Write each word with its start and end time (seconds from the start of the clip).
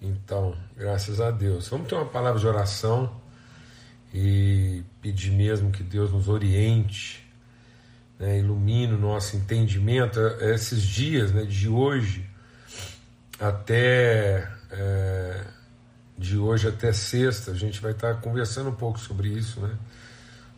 Então, 0.00 0.56
graças 0.76 1.20
a 1.20 1.30
Deus. 1.30 1.68
Vamos 1.68 1.88
ter 1.88 1.94
uma 1.94 2.06
palavra 2.06 2.40
de 2.40 2.46
oração 2.46 3.20
e 4.14 4.82
pedir 5.02 5.30
mesmo 5.30 5.70
que 5.70 5.82
Deus 5.82 6.12
nos 6.12 6.28
oriente, 6.28 7.26
né, 8.18 8.38
ilumine 8.38 8.94
o 8.94 8.98
nosso 8.98 9.36
entendimento. 9.36 10.18
Esses 10.40 10.82
dias, 10.82 11.32
né, 11.32 11.44
de 11.44 11.68
hoje 11.68 12.28
até 13.40 14.48
é, 14.70 15.44
de 16.18 16.36
hoje 16.36 16.66
até 16.68 16.92
sexta, 16.92 17.52
a 17.52 17.54
gente 17.54 17.80
vai 17.80 17.92
estar 17.92 18.20
conversando 18.20 18.70
um 18.70 18.74
pouco 18.74 18.98
sobre 18.98 19.28
isso, 19.28 19.60
né? 19.60 19.76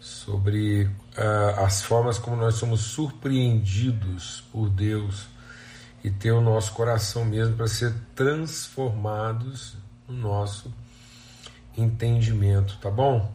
Sobre 0.00 0.84
uh, 0.84 1.61
as 1.61 1.82
formas 1.82 2.18
como 2.18 2.34
nós 2.34 2.54
somos 2.54 2.80
surpreendidos 2.80 4.43
por 4.50 4.70
Deus 4.70 5.29
e 6.03 6.11
ter 6.11 6.32
o 6.32 6.41
nosso 6.41 6.73
coração 6.73 7.25
mesmo 7.25 7.57
para 7.57 7.66
ser 7.66 7.93
transformados 8.14 9.77
no 10.09 10.16
nosso 10.16 10.73
entendimento, 11.77 12.79
tá 12.80 12.91
bom? 12.91 13.34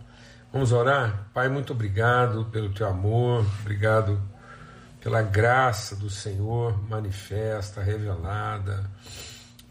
Vamos 0.52 0.72
orar? 0.72 1.28
Pai, 1.34 1.50
muito 1.50 1.74
obrigado 1.74 2.46
pelo 2.46 2.70
teu 2.70 2.88
amor, 2.88 3.46
obrigado 3.62 4.22
pela 5.02 5.22
graça 5.22 5.96
do 5.96 6.10
Senhor 6.10 6.82
manifesta, 6.90 7.84
revelada, 7.84 8.90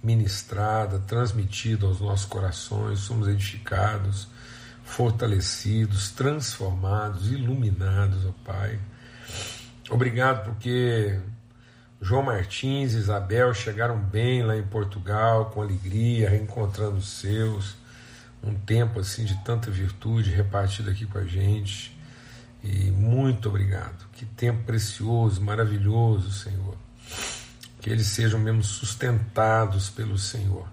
ministrada, 0.03 1.01
transmitida 1.01 1.87
aos 1.87 2.01
nossos 2.01 2.27
corações, 2.27 3.01
somos 3.01 3.27
edificados, 3.27 4.29
fortalecidos, 4.85 6.11
transformados, 6.11 7.33
iluminados, 7.33 8.25
ó 8.27 8.33
Pai. 8.45 8.79
Obrigado 9.91 10.45
porque 10.45 11.19
João 12.01 12.23
Martins 12.23 12.93
Isabel 12.93 13.55
chegaram 13.55 13.99
bem 13.99 14.43
lá 14.43 14.57
em 14.57 14.63
Portugal, 14.63 15.47
com 15.47 15.63
alegria, 15.63 16.29
reencontrando 16.29 16.97
os 16.97 17.09
seus. 17.09 17.77
Um 18.43 18.55
tempo 18.55 19.01
assim 19.01 19.25
de 19.25 19.43
tanta 19.43 19.71
virtude 19.71 20.31
repartido 20.31 20.91
aqui 20.91 21.07
com 21.07 21.19
a 21.19 21.25
gente. 21.25 21.97
E 22.63 22.91
muito 22.91 23.49
obrigado. 23.49 24.07
Que 24.13 24.27
tempo 24.27 24.65
precioso, 24.65 25.41
maravilhoso, 25.41 26.31
Senhor. 26.31 26.77
Que 27.81 27.91
eles 27.91 28.07
sejam 28.09 28.39
mesmo 28.39 28.63
sustentados 28.63 29.89
pelo 29.89 30.19
Senhor 30.19 30.67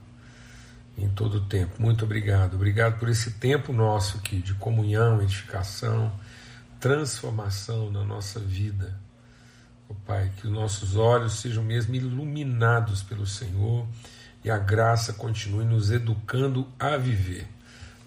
em 0.97 1.07
todo 1.07 1.35
o 1.35 1.41
tempo. 1.41 1.81
Muito 1.81 2.03
obrigado. 2.03 2.55
Obrigado 2.55 2.99
por 2.99 3.07
esse 3.07 3.31
tempo 3.31 3.71
nosso 3.71 4.17
aqui 4.17 4.37
de 4.37 4.53
comunhão, 4.55 5.21
edificação, 5.21 6.11
transformação 6.79 7.89
na 7.89 8.03
nossa 8.03 8.39
vida 8.39 8.99
oh 9.91 9.95
Pai, 10.05 10.31
que 10.37 10.47
os 10.47 10.53
nossos 10.53 10.95
olhos 10.95 11.39
sejam 11.39 11.63
mesmo 11.63 11.95
iluminados 11.95 13.03
pelo 13.03 13.25
Senhor 13.25 13.85
e 14.43 14.49
a 14.49 14.57
graça 14.57 15.13
continue 15.13 15.65
nos 15.65 15.91
educando 15.91 16.67
a 16.79 16.97
viver 16.97 17.47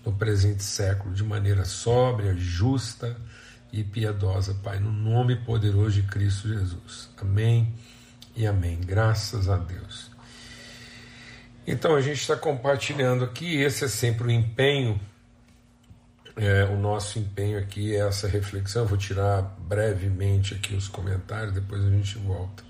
no 0.05 0.13
presente 0.13 0.63
século 0.63 1.15
de 1.15 1.23
maneira 1.23 1.65
sóbria, 1.65 2.35
justa 2.37 3.17
e 3.73 3.85
piedosa, 3.85 4.55
Pai, 4.63 4.79
no 4.79 4.93
nome 4.93 5.37
poderoso 5.37 6.01
de 6.01 6.03
Cristo 6.03 6.49
Jesus. 6.49 7.11
Amém 7.21 7.75
e 8.37 8.47
amém. 8.47 8.81
Graças 8.81 9.49
a 9.49 9.57
Deus. 9.57 10.11
Então 11.67 11.95
a 11.95 12.01
gente 12.01 12.21
está 12.21 12.37
compartilhando 12.37 13.25
aqui, 13.25 13.57
esse 13.57 13.85
é 13.85 13.89
sempre 13.89 14.29
o 14.29 14.31
empenho 14.31 15.01
é, 16.37 16.65
o 16.65 16.77
nosso 16.77 17.19
empenho 17.19 17.59
aqui 17.59 17.95
é 17.95 18.01
essa 18.01 18.27
reflexão. 18.27 18.87
Vou 18.87 18.99
tirar 18.99 19.43
brevemente 19.59 20.55
aqui 20.55 20.75
os 20.75 20.89
comentários, 20.89 21.55
depois 21.55 21.85
a 21.85 21.91
gente 21.91 22.19
volta. 22.19 22.65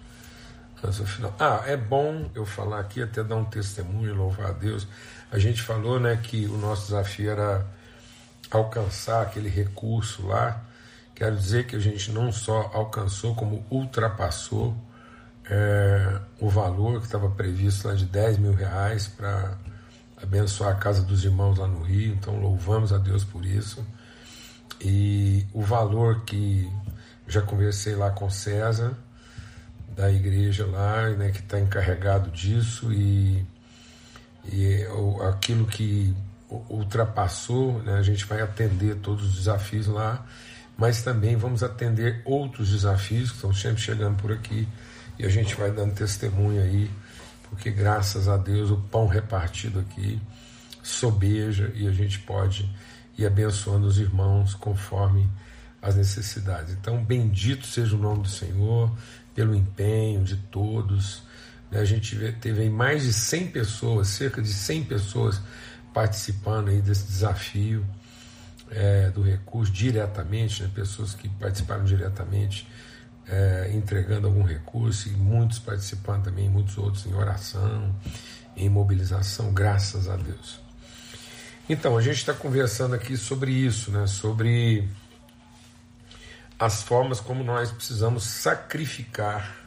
Ah, 1.38 1.62
é 1.66 1.78
bom 1.78 2.30
eu 2.34 2.44
falar 2.44 2.80
aqui, 2.80 3.02
até 3.02 3.24
dar 3.24 3.36
um 3.36 3.44
testemunho, 3.44 4.14
louvar 4.14 4.50
a 4.50 4.52
Deus. 4.52 4.86
A 5.32 5.38
gente 5.38 5.62
falou 5.62 5.98
né, 5.98 6.20
que 6.22 6.44
o 6.46 6.58
nosso 6.58 6.88
desafio 6.88 7.30
era 7.30 7.66
alcançar 8.50 9.22
aquele 9.22 9.48
recurso 9.48 10.26
lá. 10.26 10.62
Quero 11.14 11.36
dizer 11.36 11.66
que 11.66 11.74
a 11.74 11.78
gente 11.78 12.10
não 12.10 12.30
só 12.30 12.70
alcançou, 12.74 13.34
como 13.34 13.64
ultrapassou 13.70 14.76
é, 15.48 16.20
o 16.38 16.50
valor 16.50 16.98
que 17.00 17.06
estava 17.06 17.30
previsto 17.30 17.88
lá 17.88 17.94
de 17.94 18.04
10 18.04 18.38
mil 18.38 18.52
reais 18.52 19.08
para 19.08 19.56
abençoar 20.24 20.72
a 20.72 20.74
casa 20.74 21.02
dos 21.02 21.24
irmãos 21.24 21.58
lá 21.58 21.68
no 21.68 21.82
Rio, 21.82 22.14
então 22.14 22.38
louvamos 22.40 22.92
a 22.92 22.98
Deus 22.98 23.24
por 23.24 23.44
isso. 23.44 23.84
E 24.80 25.46
o 25.52 25.62
valor 25.62 26.24
que 26.24 26.70
já 27.28 27.40
conversei 27.40 27.94
lá 27.94 28.10
com 28.10 28.28
César, 28.28 28.96
da 29.94 30.10
igreja 30.10 30.66
lá, 30.66 31.08
né, 31.10 31.30
que 31.30 31.38
está 31.38 31.60
encarregado 31.60 32.30
disso, 32.30 32.92
e, 32.92 33.46
e 34.44 34.86
aquilo 35.28 35.66
que 35.66 36.14
ultrapassou, 36.68 37.82
né, 37.82 37.94
a 37.94 38.02
gente 38.02 38.24
vai 38.24 38.40
atender 38.40 38.96
todos 38.96 39.24
os 39.24 39.34
desafios 39.36 39.86
lá, 39.86 40.26
mas 40.76 41.02
também 41.02 41.36
vamos 41.36 41.62
atender 41.62 42.20
outros 42.24 42.70
desafios 42.70 43.30
que 43.30 43.36
estão 43.36 43.54
sempre 43.54 43.80
chegando 43.80 44.16
por 44.16 44.32
aqui, 44.32 44.66
e 45.18 45.24
a 45.24 45.28
gente 45.28 45.54
vai 45.54 45.70
dando 45.70 45.94
testemunho 45.94 46.60
aí 46.60 46.90
porque 47.54 47.70
graças 47.70 48.28
a 48.28 48.36
Deus 48.36 48.70
o 48.70 48.76
pão 48.76 49.06
repartido 49.06 49.78
aqui 49.78 50.20
sobeja 50.82 51.70
e 51.74 51.86
a 51.86 51.92
gente 51.92 52.18
pode 52.18 52.68
ir 53.16 53.24
abençoando 53.24 53.86
os 53.86 53.96
irmãos 53.96 54.54
conforme 54.54 55.30
as 55.80 55.94
necessidades. 55.94 56.74
Então, 56.74 57.02
bendito 57.02 57.64
seja 57.64 57.94
o 57.94 57.98
nome 57.98 58.22
do 58.22 58.28
Senhor 58.28 58.92
pelo 59.34 59.54
empenho 59.54 60.24
de 60.24 60.36
todos. 60.36 61.22
Né? 61.70 61.78
A 61.78 61.84
gente 61.84 62.16
teve 62.40 62.68
mais 62.68 63.04
de 63.04 63.12
100 63.12 63.46
pessoas, 63.48 64.08
cerca 64.08 64.42
de 64.42 64.52
100 64.52 64.84
pessoas 64.84 65.40
participando 65.92 66.70
aí 66.70 66.82
desse 66.82 67.06
desafio 67.06 67.86
é, 68.68 69.10
do 69.10 69.22
recurso 69.22 69.70
diretamente, 69.70 70.60
né? 70.62 70.70
pessoas 70.74 71.14
que 71.14 71.28
participaram 71.28 71.84
diretamente 71.84 72.66
é, 73.28 73.70
entregando 73.74 74.26
algum 74.26 74.42
recurso, 74.42 75.08
e 75.08 75.12
muitos 75.12 75.58
participando 75.58 76.24
também, 76.24 76.48
muitos 76.48 76.76
outros 76.78 77.06
em 77.06 77.14
oração, 77.14 77.94
em 78.56 78.68
mobilização, 78.68 79.52
graças 79.52 80.08
a 80.08 80.16
Deus. 80.16 80.60
Então, 81.68 81.96
a 81.96 82.02
gente 82.02 82.18
está 82.18 82.34
conversando 82.34 82.94
aqui 82.94 83.16
sobre 83.16 83.50
isso, 83.50 83.90
né? 83.90 84.06
sobre 84.06 84.88
as 86.58 86.82
formas 86.82 87.20
como 87.20 87.42
nós 87.42 87.70
precisamos 87.70 88.24
sacrificar 88.24 89.64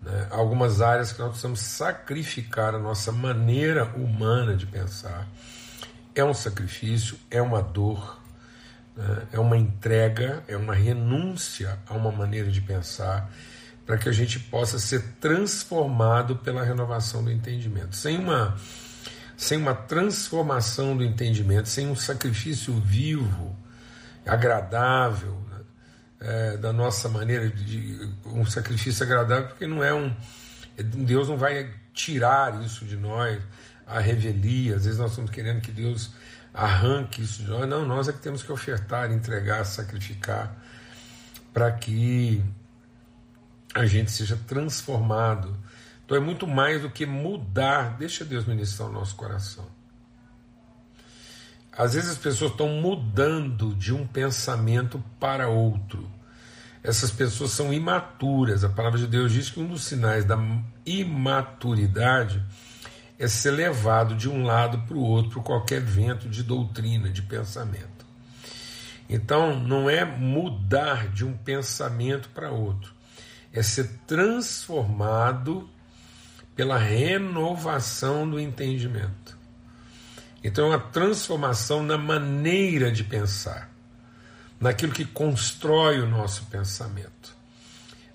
né? 0.00 0.26
algumas 0.30 0.80
áreas 0.80 1.12
que 1.12 1.18
nós 1.18 1.28
precisamos 1.28 1.60
sacrificar 1.60 2.74
a 2.74 2.78
nossa 2.78 3.12
maneira 3.12 3.84
humana 3.96 4.56
de 4.56 4.66
pensar. 4.66 5.26
É 6.14 6.24
um 6.24 6.34
sacrifício, 6.34 7.18
é 7.30 7.42
uma 7.42 7.62
dor? 7.62 8.23
É 9.32 9.38
uma 9.38 9.56
entrega, 9.56 10.42
é 10.46 10.56
uma 10.56 10.74
renúncia 10.74 11.78
a 11.86 11.94
uma 11.94 12.12
maneira 12.12 12.50
de 12.50 12.60
pensar, 12.60 13.30
para 13.84 13.98
que 13.98 14.08
a 14.08 14.12
gente 14.12 14.38
possa 14.38 14.78
ser 14.78 15.02
transformado 15.20 16.36
pela 16.36 16.64
renovação 16.64 17.22
do 17.22 17.30
entendimento. 17.30 17.96
Sem 17.96 18.18
uma, 18.18 18.56
sem 19.36 19.58
uma 19.58 19.74
transformação 19.74 20.96
do 20.96 21.04
entendimento, 21.04 21.68
sem 21.68 21.88
um 21.88 21.96
sacrifício 21.96 22.72
vivo, 22.80 23.56
agradável, 24.24 25.36
né? 25.50 25.60
é, 26.20 26.56
da 26.56 26.72
nossa 26.72 27.08
maneira 27.08 27.50
de. 27.50 28.10
um 28.24 28.46
sacrifício 28.46 29.04
agradável, 29.04 29.48
porque 29.48 29.66
não 29.66 29.82
é 29.82 29.92
um. 29.92 30.14
Deus 30.76 31.28
não 31.28 31.36
vai 31.36 31.70
tirar 31.92 32.62
isso 32.64 32.84
de 32.84 32.96
nós, 32.96 33.40
a 33.86 34.00
revelia. 34.00 34.76
Às 34.76 34.84
vezes 34.84 34.98
nós 34.98 35.10
estamos 35.10 35.30
querendo 35.30 35.60
que 35.60 35.70
Deus 35.70 36.10
arranque 36.54 37.20
isso 37.20 37.42
de 37.42 37.50
nós. 37.50 37.68
Não, 37.68 37.84
nós 37.84 38.06
é 38.08 38.12
que 38.12 38.20
temos 38.20 38.42
que 38.42 38.52
ofertar, 38.52 39.10
entregar, 39.10 39.64
sacrificar, 39.64 40.54
para 41.52 41.72
que 41.72 42.42
a 43.74 43.84
gente 43.84 44.12
seja 44.12 44.38
transformado. 44.46 45.58
Então 46.04 46.16
é 46.16 46.20
muito 46.20 46.46
mais 46.46 46.82
do 46.82 46.88
que 46.88 47.04
mudar. 47.04 47.96
Deixa 47.98 48.24
Deus 48.24 48.44
ministrar 48.44 48.88
o 48.88 48.92
nosso 48.92 49.16
coração. 49.16 49.66
Às 51.76 51.94
vezes 51.94 52.10
as 52.10 52.18
pessoas 52.18 52.52
estão 52.52 52.68
mudando 52.68 53.74
de 53.74 53.92
um 53.92 54.06
pensamento 54.06 55.02
para 55.18 55.48
outro. 55.48 56.08
Essas 56.84 57.10
pessoas 57.10 57.50
são 57.50 57.72
imaturas. 57.72 58.62
A 58.62 58.68
palavra 58.68 58.98
de 58.98 59.08
Deus 59.08 59.32
diz 59.32 59.50
que 59.50 59.58
um 59.58 59.66
dos 59.66 59.82
sinais 59.82 60.24
da 60.24 60.38
imaturidade 60.86 62.44
é 63.18 63.28
ser 63.28 63.52
levado 63.52 64.14
de 64.14 64.28
um 64.28 64.44
lado 64.44 64.78
para 64.86 64.96
o 64.96 65.02
outro 65.02 65.32
por 65.32 65.42
qualquer 65.42 65.80
vento 65.80 66.28
de 66.28 66.42
doutrina, 66.42 67.08
de 67.08 67.22
pensamento. 67.22 68.04
Então, 69.08 69.58
não 69.58 69.88
é 69.88 70.04
mudar 70.04 71.08
de 71.08 71.24
um 71.24 71.36
pensamento 71.36 72.28
para 72.30 72.50
outro, 72.50 72.92
é 73.52 73.62
ser 73.62 73.88
transformado 74.06 75.68
pela 76.56 76.78
renovação 76.78 78.28
do 78.28 78.40
entendimento. 78.40 79.38
Então, 80.42 80.66
é 80.66 80.76
uma 80.76 80.80
transformação 80.80 81.82
na 81.82 81.98
maneira 81.98 82.90
de 82.90 83.04
pensar, 83.04 83.70
naquilo 84.58 84.92
que 84.92 85.04
constrói 85.04 86.00
o 86.00 86.08
nosso 86.08 86.46
pensamento. 86.46 87.34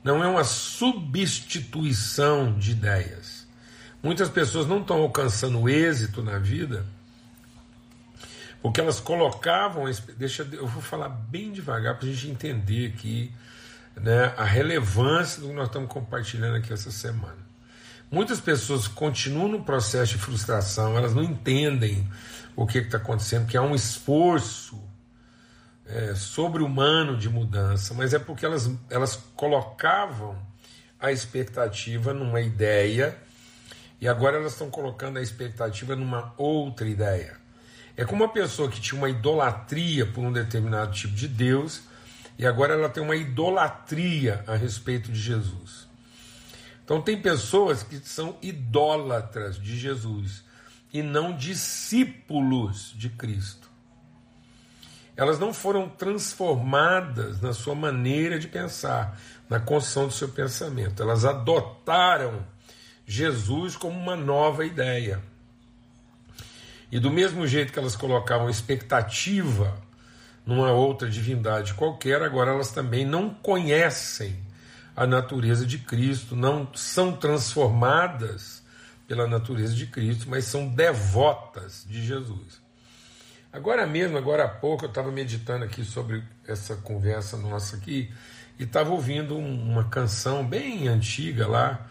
Não 0.04 0.24
é 0.24 0.28
uma 0.28 0.44
substituição 0.44 2.58
de 2.58 2.72
ideias 2.72 3.39
Muitas 4.02 4.30
pessoas 4.30 4.66
não 4.66 4.82
estão 4.82 4.98
alcançando 4.98 5.68
êxito 5.70 6.22
na 6.24 6.38
vida 6.38 6.86
porque 8.62 8.80
elas 8.80 9.00
colocavam. 9.00 9.86
Deixa 10.18 10.48
eu 10.52 10.68
vou 10.68 10.82
falar 10.82 11.10
bem 11.10 11.52
devagar 11.52 11.98
para 11.98 12.08
a 12.08 12.12
gente 12.12 12.28
entender 12.28 12.94
aqui 12.96 13.32
né, 13.96 14.34
a 14.38 14.44
relevância 14.44 15.42
do 15.42 15.50
que 15.50 15.54
nós 15.54 15.68
estamos 15.68 15.90
compartilhando 15.90 16.56
aqui 16.56 16.72
essa 16.72 16.92
semana. 16.92 17.50
Muitas 18.12 18.40
pessoas 18.40 18.88
continuam 18.88 19.48
no 19.48 19.64
processo 19.64 20.14
de 20.14 20.18
frustração, 20.18 20.98
elas 20.98 21.14
não 21.14 21.24
entendem 21.24 22.10
o 22.56 22.66
que 22.66 22.80
está 22.80 22.98
acontecendo, 22.98 23.46
que 23.46 23.56
há 23.56 23.62
um 23.62 23.76
esforço 23.76 24.82
é, 25.86 26.16
sobre-humano 26.16 27.18
de 27.18 27.30
mudança, 27.30 27.94
mas 27.94 28.14
é 28.14 28.20
porque 28.20 28.46
elas, 28.46 28.70
elas 28.90 29.16
colocavam 29.36 30.36
a 31.00 31.12
expectativa 31.12 32.14
numa 32.14 32.42
ideia 32.42 33.16
e 34.02 34.08
agora 34.08 34.38
elas 34.38 34.54
estão 34.54 34.70
colocando 34.70 35.18
a 35.18 35.22
expectativa 35.22 35.96
numa 35.96 36.34
outra 36.38 36.88
ideia. 36.88 37.38
É 37.98 38.06
como 38.06 38.24
uma 38.24 38.32
pessoa 38.32 38.70
que 38.70 38.80
tinha 38.80 39.00
uma 39.00 39.10
idolatria 39.10 40.06
por 40.06 40.24
um 40.24 40.32
determinado 40.32 40.94
tipo 40.94 41.14
de 41.14 41.28
Deus 41.28 41.82
e 42.38 42.48
agora 42.48 42.74
ela 42.74 42.88
tem 42.88 43.04
uma 43.04 43.16
idolatria 43.16 44.44
a 44.48 44.56
respeito 44.56 45.12
de 45.12 45.20
Jesus. 45.20 45.90
Então, 46.86 47.02
tem 47.02 47.22
pessoas 47.22 47.84
que 47.84 48.00
são 48.00 48.38
idólatras 48.42 49.62
de 49.62 49.78
Jesus 49.78 50.44
e 50.92 51.04
não 51.04 51.36
discípulos 51.36 52.94
de 52.96 53.10
Cristo. 53.10 53.70
Elas 55.16 55.38
não 55.38 55.54
foram 55.54 55.90
transformadas 55.90 57.42
na 57.42 57.54
sua 57.54 57.76
maneira 57.76 58.40
de 58.40 58.48
pensar, 58.48 59.20
na 59.50 59.60
construção 59.60 60.08
do 60.08 60.14
seu 60.14 60.30
pensamento. 60.30 61.04
Elas 61.04 61.26
adotaram 61.26 62.48
Jesus 63.10 63.76
como 63.76 64.00
uma 64.00 64.16
nova 64.16 64.64
ideia. 64.64 65.20
E 66.92 67.00
do 67.00 67.10
mesmo 67.10 67.48
jeito 67.48 67.74
que 67.74 67.80
elas 67.80 67.96
colocavam 67.96 68.48
expectativa 68.48 69.76
numa 70.46 70.72
outra 70.72 71.10
divindade 71.10 71.74
qualquer, 71.74 72.22
agora 72.22 72.52
elas 72.52 72.72
também 72.72 73.08
não 73.08 73.32
conhecem 73.32 74.38
a 74.96 75.08
natureza 75.08 75.66
de 75.66 75.80
Cristo, 75.80 76.36
não 76.36 76.72
são 76.76 77.12
transformadas 77.12 78.62
pela 79.08 79.26
natureza 79.28 79.74
de 79.74 79.88
Cristo, 79.88 80.30
mas 80.30 80.46
são 80.46 80.68
devotas 80.68 81.84
de 81.90 82.06
Jesus. 82.06 82.62
Agora 83.52 83.88
mesmo, 83.88 84.20
agora 84.20 84.44
há 84.44 84.48
pouco, 84.48 84.86
eu 84.86 84.90
estava 84.90 85.12
meditando 85.12 85.66
aqui 85.66 85.84
sobre 85.84 86.24
essa 86.48 86.76
conversa 86.76 87.38
nossa 87.38 87.76
aqui 87.76 88.14
e 88.60 88.66
estava 88.66 88.92
ouvindo 88.92 89.36
uma 89.36 89.86
canção 89.86 90.46
bem 90.46 90.88
antiga 90.88 91.48
lá, 91.48 91.90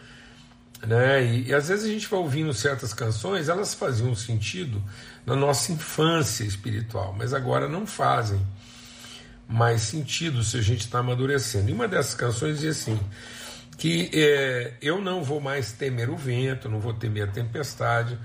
né? 0.86 1.24
E, 1.24 1.48
e, 1.48 1.54
às 1.54 1.68
vezes 1.68 1.84
a 1.84 1.92
gente 1.92 2.06
vai 2.08 2.20
ouvindo 2.20 2.52
certas 2.54 2.92
canções, 2.92 3.48
elas 3.48 3.74
faziam 3.74 4.14
sentido 4.14 4.82
na 5.26 5.34
nossa 5.34 5.72
infância 5.72 6.44
espiritual, 6.44 7.14
mas 7.16 7.34
agora 7.34 7.68
não 7.68 7.86
fazem 7.86 8.40
mais 9.48 9.82
sentido 9.82 10.44
se 10.44 10.58
a 10.58 10.62
gente 10.62 10.82
está 10.82 10.98
amadurecendo. 10.98 11.70
E 11.70 11.72
uma 11.72 11.88
dessas 11.88 12.14
canções 12.14 12.54
dizia 12.56 12.70
assim: 12.70 12.98
que 13.78 14.10
é, 14.12 14.74
eu 14.82 15.00
não 15.00 15.22
vou 15.22 15.40
mais 15.40 15.72
temer 15.72 16.10
o 16.10 16.16
vento, 16.16 16.68
não 16.68 16.80
vou 16.80 16.92
temer 16.92 17.24
a 17.24 17.32
tempestade, 17.32 18.18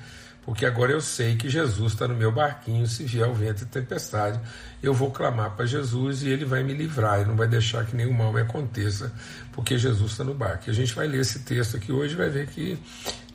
porque 0.46 0.66
agora 0.66 0.92
eu 0.92 1.00
sei 1.00 1.38
que 1.38 1.50
Jesus 1.50 1.94
está 1.94 2.08
no 2.08 2.16
meu 2.16 2.32
barquinho. 2.32 2.86
Se 2.86 3.06
vier 3.06 3.28
o 3.28 3.34
vento 3.34 3.64
e 3.64 3.66
tempestade, 3.66 4.40
eu 4.82 4.94
vou 4.94 5.10
clamar 5.10 5.52
para 5.52 5.66
Jesus 5.66 6.24
e 6.24 6.30
ele 6.30 6.44
vai 6.44 6.64
me 6.64 6.74
livrar 6.74 7.22
e 7.22 7.26
não 7.26 7.36
vai 7.36 7.48
deixar 7.48 7.86
que 7.86 7.96
nenhum 7.96 8.14
mal 8.14 8.34
me 8.34 8.42
aconteça, 8.42 9.14
porque 9.54 9.78
Jesus 9.78 10.12
está 10.12 10.24
no 10.24 10.34
barco. 10.34 10.66
E 10.68 10.72
a 10.72 10.74
gente 10.74 10.94
vai 10.94 11.08
ler 11.08 11.22
esse 11.22 11.40
texto 11.40 11.78
aqui 11.78 11.92
hoje 11.92 12.14
e 12.14 12.18
vai 12.18 12.30
ver 12.30 12.48
que 12.48 12.78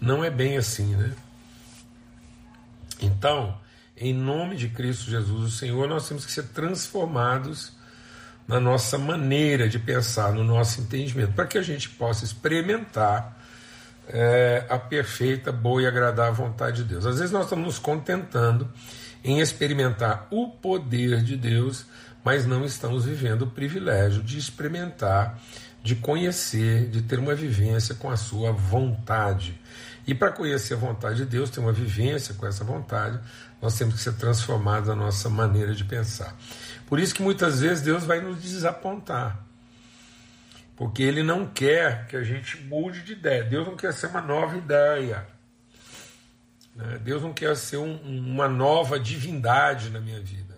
não 0.00 0.22
é 0.22 0.30
bem 0.30 0.58
assim, 0.58 0.94
né? 0.94 1.12
Então, 3.00 3.58
em 3.96 4.12
nome 4.12 4.56
de 4.56 4.68
Cristo 4.68 5.10
Jesus, 5.10 5.54
o 5.54 5.56
Senhor, 5.56 5.88
nós 5.88 6.06
temos 6.06 6.26
que 6.26 6.32
ser 6.32 6.48
transformados 6.48 7.72
na 8.46 8.60
nossa 8.60 8.98
maneira 8.98 9.68
de 9.68 9.78
pensar, 9.78 10.32
no 10.32 10.44
nosso 10.44 10.80
entendimento, 10.80 11.32
para 11.32 11.46
que 11.46 11.58
a 11.58 11.62
gente 11.62 11.88
possa 11.90 12.24
experimentar 12.24 13.37
é, 14.08 14.64
a 14.68 14.78
perfeita, 14.78 15.52
boa 15.52 15.82
e 15.82 15.86
agradável 15.86 16.46
vontade 16.46 16.82
de 16.82 16.88
Deus. 16.88 17.06
Às 17.06 17.18
vezes 17.18 17.32
nós 17.32 17.44
estamos 17.44 17.64
nos 17.64 17.78
contentando 17.78 18.68
em 19.22 19.40
experimentar 19.40 20.26
o 20.30 20.48
poder 20.48 21.22
de 21.22 21.36
Deus, 21.36 21.86
mas 22.24 22.46
não 22.46 22.64
estamos 22.64 23.04
vivendo 23.04 23.42
o 23.42 23.50
privilégio 23.50 24.22
de 24.22 24.38
experimentar, 24.38 25.38
de 25.82 25.94
conhecer, 25.96 26.88
de 26.88 27.02
ter 27.02 27.18
uma 27.18 27.34
vivência 27.34 27.94
com 27.94 28.10
a 28.10 28.16
sua 28.16 28.52
vontade. 28.52 29.60
E 30.06 30.14
para 30.14 30.32
conhecer 30.32 30.74
a 30.74 30.78
vontade 30.78 31.18
de 31.18 31.26
Deus, 31.26 31.50
ter 31.50 31.60
uma 31.60 31.72
vivência 31.72 32.34
com 32.34 32.46
essa 32.46 32.64
vontade, 32.64 33.18
nós 33.60 33.76
temos 33.76 33.94
que 33.94 34.00
ser 34.00 34.14
transformados 34.14 34.88
na 34.88 34.94
nossa 34.94 35.28
maneira 35.28 35.74
de 35.74 35.84
pensar. 35.84 36.34
Por 36.86 36.98
isso 36.98 37.14
que 37.14 37.22
muitas 37.22 37.60
vezes 37.60 37.82
Deus 37.82 38.04
vai 38.04 38.20
nos 38.20 38.40
desapontar. 38.40 39.47
Porque 40.78 41.02
Ele 41.02 41.24
não 41.24 41.44
quer 41.44 42.06
que 42.06 42.16
a 42.16 42.22
gente 42.22 42.56
mude 42.56 43.02
de 43.02 43.12
ideia. 43.14 43.42
Deus 43.42 43.66
não 43.66 43.74
quer 43.74 43.92
ser 43.92 44.06
uma 44.06 44.20
nova 44.20 44.56
ideia. 44.56 45.26
Né? 46.72 47.00
Deus 47.02 47.20
não 47.20 47.32
quer 47.32 47.56
ser 47.56 47.78
um, 47.78 47.96
uma 47.96 48.48
nova 48.48 48.98
divindade 48.98 49.90
na 49.90 50.00
minha 50.00 50.20
vida. 50.20 50.56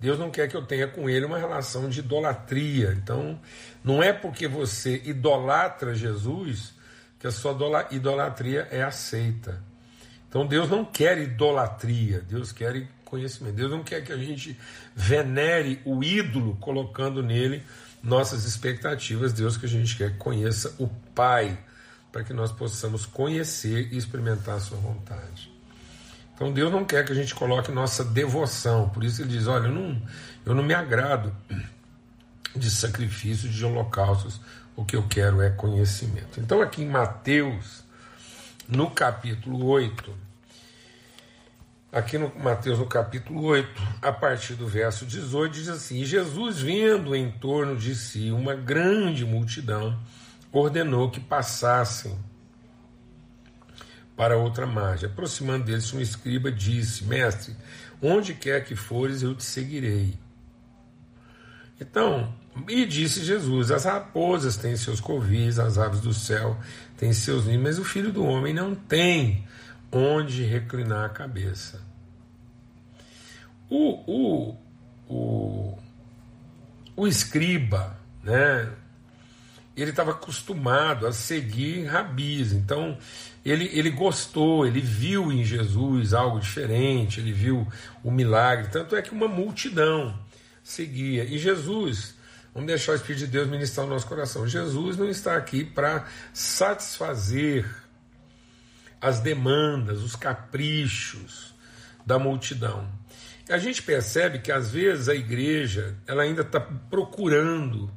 Deus 0.00 0.18
não 0.18 0.30
quer 0.30 0.48
que 0.48 0.56
eu 0.56 0.64
tenha 0.64 0.88
com 0.88 1.10
Ele 1.10 1.26
uma 1.26 1.36
relação 1.36 1.90
de 1.90 2.00
idolatria. 2.00 2.96
Então, 2.96 3.38
não 3.84 4.02
é 4.02 4.14
porque 4.14 4.48
você 4.48 5.02
idolatra 5.04 5.94
Jesus 5.94 6.72
que 7.18 7.26
a 7.26 7.30
sua 7.30 7.86
idolatria 7.90 8.66
é 8.70 8.82
aceita. 8.82 9.62
Então, 10.26 10.46
Deus 10.46 10.70
não 10.70 10.86
quer 10.86 11.18
idolatria, 11.18 12.22
Deus 12.22 12.50
quer 12.50 12.88
conhecimento. 13.04 13.56
Deus 13.56 13.70
não 13.70 13.82
quer 13.82 14.02
que 14.02 14.12
a 14.12 14.16
gente 14.16 14.58
venere 14.96 15.82
o 15.84 16.02
ídolo 16.02 16.56
colocando 16.56 17.22
nele 17.22 17.62
nossas 18.02 18.44
expectativas. 18.44 19.32
Deus 19.32 19.56
que 19.56 19.66
a 19.66 19.68
gente 19.68 19.96
quer 19.96 20.12
que 20.12 20.18
conheça 20.18 20.74
o 20.78 20.88
Pai, 21.14 21.58
para 22.10 22.24
que 22.24 22.32
nós 22.32 22.50
possamos 22.50 23.06
conhecer 23.06 23.92
e 23.92 23.96
experimentar 23.96 24.56
a 24.56 24.60
sua 24.60 24.78
vontade. 24.78 25.52
Então 26.34 26.52
Deus 26.52 26.72
não 26.72 26.84
quer 26.84 27.04
que 27.04 27.12
a 27.12 27.14
gente 27.14 27.34
coloque 27.34 27.70
nossa 27.70 28.02
devoção. 28.02 28.88
Por 28.88 29.04
isso 29.04 29.22
ele 29.22 29.30
diz: 29.30 29.46
olha, 29.46 29.66
eu 29.66 29.72
não, 29.72 30.02
eu 30.46 30.54
não 30.54 30.62
me 30.62 30.74
agrado 30.74 31.34
de 32.56 32.70
sacrifícios, 32.70 33.52
de 33.52 33.64
holocaustos. 33.64 34.40
O 34.74 34.84
que 34.84 34.96
eu 34.96 35.06
quero 35.06 35.42
é 35.42 35.50
conhecimento. 35.50 36.40
Então, 36.40 36.62
aqui 36.62 36.82
em 36.82 36.88
Mateus, 36.88 37.84
no 38.66 38.90
capítulo 38.90 39.66
8, 39.66 40.10
Aqui 41.92 42.16
no 42.16 42.32
Mateus, 42.38 42.78
no 42.78 42.86
capítulo 42.86 43.42
8, 43.46 43.82
a 44.00 44.12
partir 44.12 44.54
do 44.54 44.64
verso 44.64 45.04
18, 45.04 45.52
diz 45.52 45.68
assim: 45.68 46.04
Jesus, 46.04 46.60
vendo 46.60 47.16
em 47.16 47.32
torno 47.32 47.76
de 47.76 47.96
si 47.96 48.30
uma 48.30 48.54
grande 48.54 49.24
multidão, 49.24 49.98
ordenou 50.52 51.10
que 51.10 51.18
passassem 51.18 52.16
para 54.16 54.36
outra 54.36 54.68
margem. 54.68 55.08
Aproximando 55.08 55.64
deles, 55.64 55.92
um 55.92 56.00
escriba 56.00 56.52
disse: 56.52 57.02
Mestre, 57.02 57.56
onde 58.00 58.34
quer 58.34 58.64
que 58.64 58.76
fores, 58.76 59.22
eu 59.22 59.34
te 59.34 59.42
seguirei. 59.42 60.14
Então, 61.80 62.32
e 62.68 62.86
disse 62.86 63.24
Jesus: 63.24 63.72
As 63.72 63.84
raposas 63.84 64.56
têm 64.56 64.76
seus 64.76 65.00
covis, 65.00 65.58
as 65.58 65.76
aves 65.76 66.00
do 66.00 66.14
céu 66.14 66.56
têm 66.96 67.12
seus 67.12 67.46
ninhos, 67.46 67.62
mas 67.64 67.78
o 67.80 67.84
filho 67.84 68.12
do 68.12 68.24
homem 68.24 68.54
não 68.54 68.76
tem 68.76 69.44
onde 69.92 70.44
reclinar 70.44 71.04
a 71.04 71.08
cabeça. 71.08 71.80
O, 73.68 74.02
o, 74.06 74.56
o, 75.08 75.78
o 76.96 77.06
escriba, 77.06 77.98
né, 78.22 78.72
ele 79.76 79.90
estava 79.90 80.10
acostumado 80.10 81.06
a 81.06 81.12
seguir 81.12 81.84
rabis, 81.84 82.52
então 82.52 82.98
ele, 83.44 83.70
ele 83.72 83.90
gostou, 83.90 84.66
ele 84.66 84.80
viu 84.80 85.32
em 85.32 85.44
Jesus 85.44 86.12
algo 86.12 86.40
diferente, 86.40 87.20
ele 87.20 87.32
viu 87.32 87.66
o 88.02 88.10
milagre, 88.10 88.68
tanto 88.70 88.96
é 88.96 89.02
que 89.02 89.12
uma 89.12 89.28
multidão 89.28 90.18
seguia. 90.62 91.24
E 91.24 91.38
Jesus, 91.38 92.14
vamos 92.52 92.66
deixar 92.66 92.92
o 92.92 92.96
Espírito 92.96 93.20
de 93.20 93.26
Deus 93.28 93.48
ministrar 93.48 93.86
o 93.86 93.88
nosso 93.88 94.06
coração, 94.06 94.46
Jesus 94.46 94.96
não 94.96 95.08
está 95.08 95.36
aqui 95.36 95.64
para 95.64 96.06
satisfazer 96.32 97.64
as 99.00 99.20
demandas, 99.20 100.02
os 100.02 100.14
caprichos 100.14 101.54
da 102.04 102.18
multidão. 102.18 102.88
A 103.48 103.58
gente 103.58 103.82
percebe 103.82 104.38
que 104.38 104.52
às 104.52 104.70
vezes 104.70 105.08
a 105.08 105.14
igreja 105.14 105.96
ela 106.06 106.22
ainda 106.22 106.42
está 106.42 106.60
procurando 106.60 107.90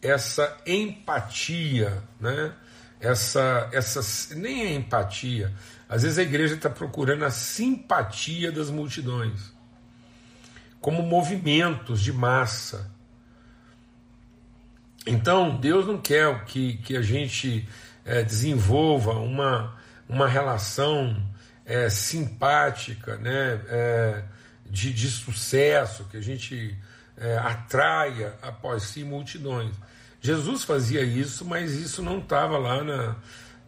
essa 0.00 0.56
empatia, 0.66 2.02
né? 2.20 2.52
Essa, 3.00 3.68
essa 3.72 4.34
nem 4.34 4.66
é 4.66 4.74
empatia. 4.74 5.52
Às 5.88 6.02
vezes 6.02 6.18
a 6.18 6.22
igreja 6.22 6.54
está 6.54 6.70
procurando 6.70 7.24
a 7.24 7.30
simpatia 7.30 8.50
das 8.50 8.70
multidões, 8.70 9.52
como 10.80 11.02
movimentos 11.02 12.00
de 12.00 12.12
massa. 12.12 12.90
Então 15.06 15.56
Deus 15.56 15.86
não 15.86 15.98
quer 15.98 16.44
que, 16.44 16.78
que 16.78 16.96
a 16.96 17.02
gente 17.02 17.68
é, 18.04 18.22
desenvolva 18.22 19.12
uma 19.12 19.76
uma 20.08 20.28
relação 20.28 21.16
é, 21.64 21.88
simpática, 21.90 23.16
né, 23.16 23.60
é, 23.68 24.22
de, 24.68 24.92
de 24.92 25.10
sucesso, 25.10 26.04
que 26.04 26.16
a 26.16 26.20
gente 26.20 26.76
é, 27.16 27.36
atraia 27.38 28.34
após 28.42 28.84
si 28.84 29.04
multidões. 29.04 29.74
Jesus 30.20 30.64
fazia 30.64 31.02
isso, 31.02 31.44
mas 31.44 31.72
isso 31.72 32.02
não 32.02 32.18
estava 32.18 32.58
lá 32.58 32.82
na, 32.82 33.16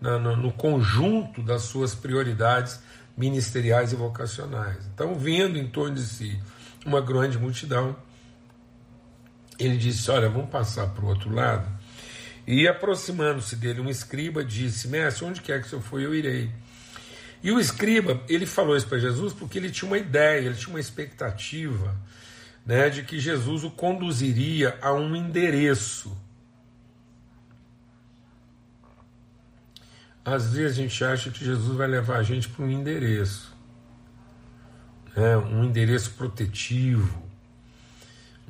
na, 0.00 0.18
no 0.18 0.52
conjunto 0.52 1.42
das 1.42 1.62
suas 1.62 1.94
prioridades 1.94 2.80
ministeriais 3.16 3.92
e 3.92 3.96
vocacionais. 3.96 4.86
Então, 4.94 5.14
vendo 5.16 5.58
em 5.58 5.68
torno 5.68 5.96
de 5.96 6.02
si 6.02 6.40
uma 6.86 7.00
grande 7.00 7.38
multidão, 7.38 7.96
ele 9.58 9.76
disse: 9.76 10.10
Olha, 10.10 10.28
vamos 10.28 10.50
passar 10.50 10.88
para 10.88 11.04
o 11.04 11.08
outro 11.08 11.34
lado. 11.34 11.77
E 12.50 12.66
aproximando-se 12.66 13.56
dele, 13.56 13.82
um 13.82 13.90
escriba 13.90 14.42
disse: 14.42 14.88
Mestre, 14.88 15.26
onde 15.26 15.42
quer 15.42 15.60
que 15.60 15.66
o 15.66 15.68
senhor 15.68 15.82
for, 15.82 16.00
eu 16.00 16.14
irei. 16.14 16.50
E 17.42 17.52
o 17.52 17.60
escriba, 17.60 18.22
ele 18.26 18.46
falou 18.46 18.74
isso 18.74 18.86
para 18.86 18.98
Jesus 18.98 19.34
porque 19.34 19.58
ele 19.58 19.70
tinha 19.70 19.86
uma 19.86 19.98
ideia, 19.98 20.46
ele 20.46 20.54
tinha 20.54 20.70
uma 20.70 20.80
expectativa 20.80 21.94
né, 22.64 22.88
de 22.88 23.02
que 23.02 23.20
Jesus 23.20 23.64
o 23.64 23.70
conduziria 23.70 24.78
a 24.80 24.94
um 24.94 25.14
endereço. 25.14 26.16
Às 30.24 30.54
vezes 30.54 30.78
a 30.78 30.82
gente 30.82 31.04
acha 31.04 31.30
que 31.30 31.44
Jesus 31.44 31.76
vai 31.76 31.86
levar 31.86 32.16
a 32.16 32.22
gente 32.22 32.48
para 32.48 32.64
um 32.64 32.70
endereço, 32.70 33.54
né, 35.14 35.36
um 35.36 35.64
endereço 35.64 36.12
protetivo, 36.12 37.22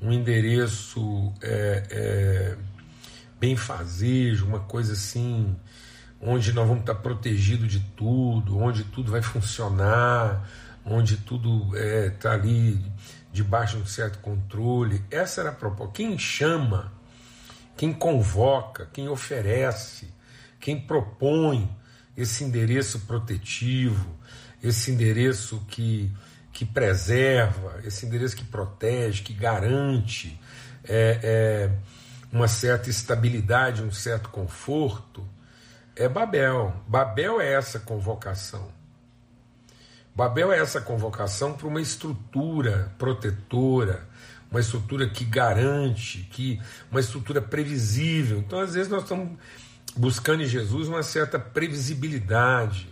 um 0.00 0.12
endereço 0.12 1.32
é, 1.42 1.86
é, 1.90 2.58
benfazejo, 3.38 4.46
uma 4.46 4.60
coisa 4.60 4.92
assim, 4.92 5.56
onde 6.20 6.52
nós 6.52 6.66
vamos 6.66 6.80
estar 6.80 6.96
protegidos 6.96 7.70
de 7.70 7.80
tudo, 7.96 8.58
onde 8.58 8.84
tudo 8.84 9.10
vai 9.10 9.22
funcionar, 9.22 10.48
onde 10.84 11.16
tudo 11.18 11.76
está 11.76 11.86
é, 11.86 12.10
tá 12.10 12.32
ali 12.32 12.80
debaixo 13.32 13.76
de 13.76 13.82
um 13.82 13.86
certo 13.86 14.18
controle. 14.18 15.04
Essa 15.10 15.42
era 15.42 15.50
a 15.50 15.54
proposta. 15.54 15.94
Quem 15.94 16.18
chama, 16.18 16.92
quem 17.76 17.92
convoca, 17.92 18.88
quem 18.92 19.08
oferece, 19.08 20.12
quem 20.58 20.80
propõe 20.80 21.68
esse 22.16 22.42
endereço 22.42 23.00
protetivo, 23.00 24.18
esse 24.62 24.90
endereço 24.90 25.64
que, 25.68 26.10
que 26.52 26.64
preserva, 26.64 27.80
esse 27.84 28.06
endereço 28.06 28.34
que 28.34 28.44
protege, 28.44 29.22
que 29.22 29.32
garante 29.32 30.38
é, 30.82 31.20
é, 31.22 31.70
uma 32.32 32.48
certa 32.48 32.90
estabilidade, 32.90 33.82
um 33.82 33.92
certo 33.92 34.28
conforto, 34.28 35.26
é 35.96 36.08
Babel. 36.08 36.74
Babel 36.86 37.40
é 37.40 37.52
essa 37.54 37.80
convocação. 37.80 38.70
Babel 40.14 40.52
é 40.52 40.58
essa 40.58 40.80
convocação 40.80 41.54
para 41.54 41.68
uma 41.68 41.80
estrutura 41.80 42.92
protetora, 42.98 44.06
uma 44.50 44.60
estrutura 44.60 45.08
que 45.08 45.24
garante, 45.24 46.26
que 46.30 46.60
uma 46.90 47.00
estrutura 47.00 47.40
previsível. 47.40 48.38
Então, 48.38 48.60
às 48.60 48.74
vezes, 48.74 48.90
nós 48.90 49.02
estamos 49.02 49.38
buscando 49.96 50.42
em 50.42 50.46
Jesus 50.46 50.88
uma 50.88 51.02
certa 51.02 51.38
previsibilidade, 51.38 52.88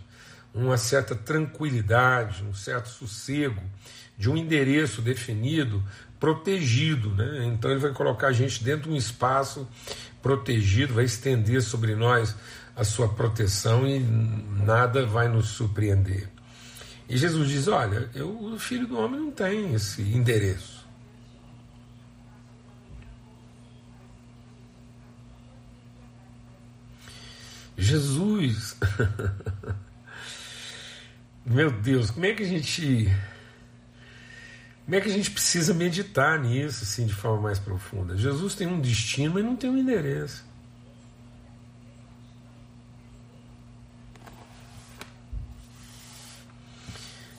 uma 0.53 0.77
certa 0.77 1.15
tranquilidade, 1.15 2.43
um 2.43 2.53
certo 2.53 2.89
sossego 2.89 3.61
de 4.17 4.29
um 4.29 4.35
endereço 4.35 5.01
definido, 5.01 5.83
protegido. 6.19 7.09
Né? 7.15 7.45
Então, 7.45 7.71
ele 7.71 7.79
vai 7.79 7.91
colocar 7.91 8.27
a 8.27 8.33
gente 8.33 8.63
dentro 8.63 8.89
de 8.89 8.95
um 8.95 8.95
espaço 8.95 9.67
protegido, 10.21 10.93
vai 10.93 11.05
estender 11.05 11.61
sobre 11.61 11.95
nós 11.95 12.35
a 12.75 12.83
sua 12.83 13.09
proteção 13.09 13.87
e 13.87 13.99
nada 13.99 15.05
vai 15.05 15.27
nos 15.27 15.49
surpreender. 15.49 16.29
E 17.09 17.17
Jesus 17.17 17.49
diz: 17.49 17.67
Olha, 17.67 18.09
eu, 18.13 18.29
o 18.29 18.59
filho 18.59 18.87
do 18.87 18.97
homem 18.97 19.19
não 19.19 19.31
tem 19.31 19.73
esse 19.73 20.01
endereço. 20.01 20.77
Jesus, 27.77 28.75
meu 31.45 31.71
Deus, 31.71 32.09
como 32.09 32.25
é 32.25 32.33
que 32.33 32.41
a 32.41 32.47
gente, 32.47 33.07
como 34.87 34.95
é 34.95 35.01
que 35.01 35.09
a 35.09 35.11
gente 35.11 35.31
precisa 35.31 35.73
meditar 35.73 36.39
nisso 36.39 36.85
assim 36.85 37.05
de 37.05 37.13
forma 37.13 37.41
mais 37.41 37.59
profunda? 37.59 38.15
Jesus 38.15 38.55
tem 38.55 38.65
um 38.65 38.79
destino, 38.79 39.33
mas 39.33 39.43
não 39.43 39.53
tem 39.53 39.69
um 39.69 39.77
endereço. 39.77 40.45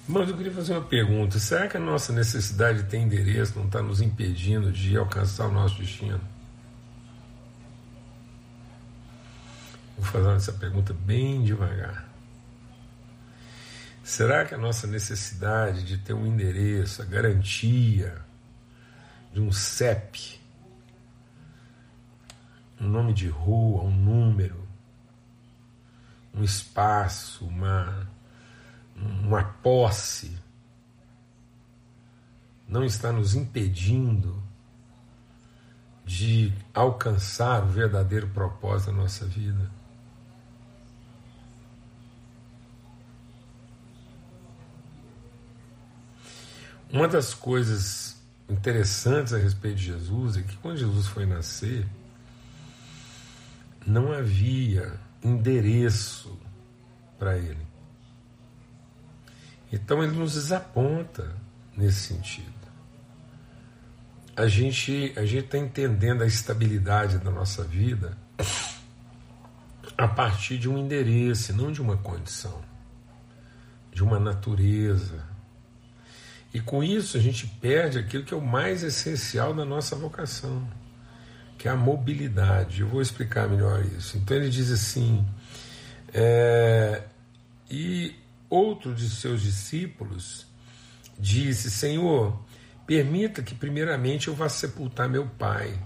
Mas 0.06 0.28
eu 0.28 0.36
queria 0.36 0.52
fazer 0.52 0.74
uma 0.74 0.84
pergunta: 0.84 1.38
será 1.38 1.66
que 1.68 1.78
a 1.78 1.80
nossa 1.80 2.12
necessidade 2.12 2.82
de 2.82 2.90
ter 2.90 2.98
endereço 2.98 3.58
não 3.58 3.64
está 3.64 3.80
nos 3.80 4.02
impedindo 4.02 4.70
de 4.70 4.98
alcançar 4.98 5.46
o 5.46 5.50
nosso 5.50 5.78
destino? 5.78 6.20
Vou 9.96 10.04
fazer 10.04 10.36
essa 10.36 10.52
pergunta 10.52 10.92
bem 10.92 11.42
devagar. 11.42 12.07
Será 14.08 14.46
que 14.46 14.54
a 14.54 14.58
nossa 14.58 14.86
necessidade 14.86 15.84
de 15.84 15.98
ter 15.98 16.14
um 16.14 16.26
endereço, 16.26 17.02
a 17.02 17.04
garantia 17.04 18.24
de 19.34 19.38
um 19.38 19.52
CEP, 19.52 20.40
um 22.80 22.88
nome 22.88 23.12
de 23.12 23.28
rua, 23.28 23.82
um 23.82 23.94
número, 23.94 24.66
um 26.32 26.42
espaço, 26.42 27.44
uma 27.44 28.08
uma 28.96 29.44
posse, 29.44 30.38
não 32.66 32.82
está 32.82 33.12
nos 33.12 33.34
impedindo 33.34 34.42
de 36.06 36.50
alcançar 36.72 37.62
o 37.62 37.66
verdadeiro 37.66 38.28
propósito 38.28 38.90
da 38.90 39.02
nossa 39.02 39.26
vida. 39.26 39.70
Uma 46.90 47.06
das 47.06 47.34
coisas 47.34 48.16
interessantes 48.48 49.34
a 49.34 49.38
respeito 49.38 49.76
de 49.76 49.84
Jesus 49.84 50.36
é 50.36 50.42
que 50.42 50.56
quando 50.56 50.78
Jesus 50.78 51.06
foi 51.06 51.26
nascer, 51.26 51.86
não 53.86 54.12
havia 54.12 54.98
endereço 55.22 56.38
para 57.18 57.36
ele. 57.36 57.66
Então 59.70 60.02
ele 60.02 60.16
nos 60.16 60.34
desaponta 60.34 61.36
nesse 61.76 62.14
sentido. 62.14 62.46
A 64.34 64.46
gente 64.46 65.12
a 65.16 65.26
gente 65.26 65.46
está 65.46 65.58
entendendo 65.58 66.22
a 66.22 66.26
estabilidade 66.26 67.18
da 67.18 67.30
nossa 67.30 67.64
vida 67.64 68.16
a 69.96 70.06
partir 70.06 70.58
de 70.58 70.68
um 70.68 70.78
endereço, 70.78 71.52
não 71.52 71.72
de 71.72 71.82
uma 71.82 71.96
condição, 71.96 72.62
de 73.92 74.02
uma 74.02 74.18
natureza. 74.18 75.26
E 76.52 76.60
com 76.60 76.82
isso 76.82 77.16
a 77.16 77.20
gente 77.20 77.46
perde 77.60 77.98
aquilo 77.98 78.24
que 78.24 78.32
é 78.32 78.36
o 78.36 78.40
mais 78.40 78.82
essencial 78.82 79.52
da 79.52 79.64
nossa 79.64 79.94
vocação, 79.94 80.66
que 81.58 81.68
é 81.68 81.70
a 81.70 81.76
mobilidade. 81.76 82.80
Eu 82.80 82.88
vou 82.88 83.02
explicar 83.02 83.48
melhor 83.48 83.84
isso. 83.84 84.16
Então 84.16 84.36
ele 84.36 84.48
diz 84.48 84.70
assim: 84.70 85.26
é, 86.14 87.02
e 87.70 88.14
Outro 88.50 88.94
de 88.94 89.10
seus 89.10 89.42
discípulos 89.42 90.46
disse: 91.18 91.70
Senhor, 91.70 92.40
permita 92.86 93.42
que 93.42 93.54
primeiramente 93.54 94.28
eu 94.28 94.34
vá 94.34 94.48
sepultar 94.48 95.08
meu 95.08 95.26
pai. 95.26 95.78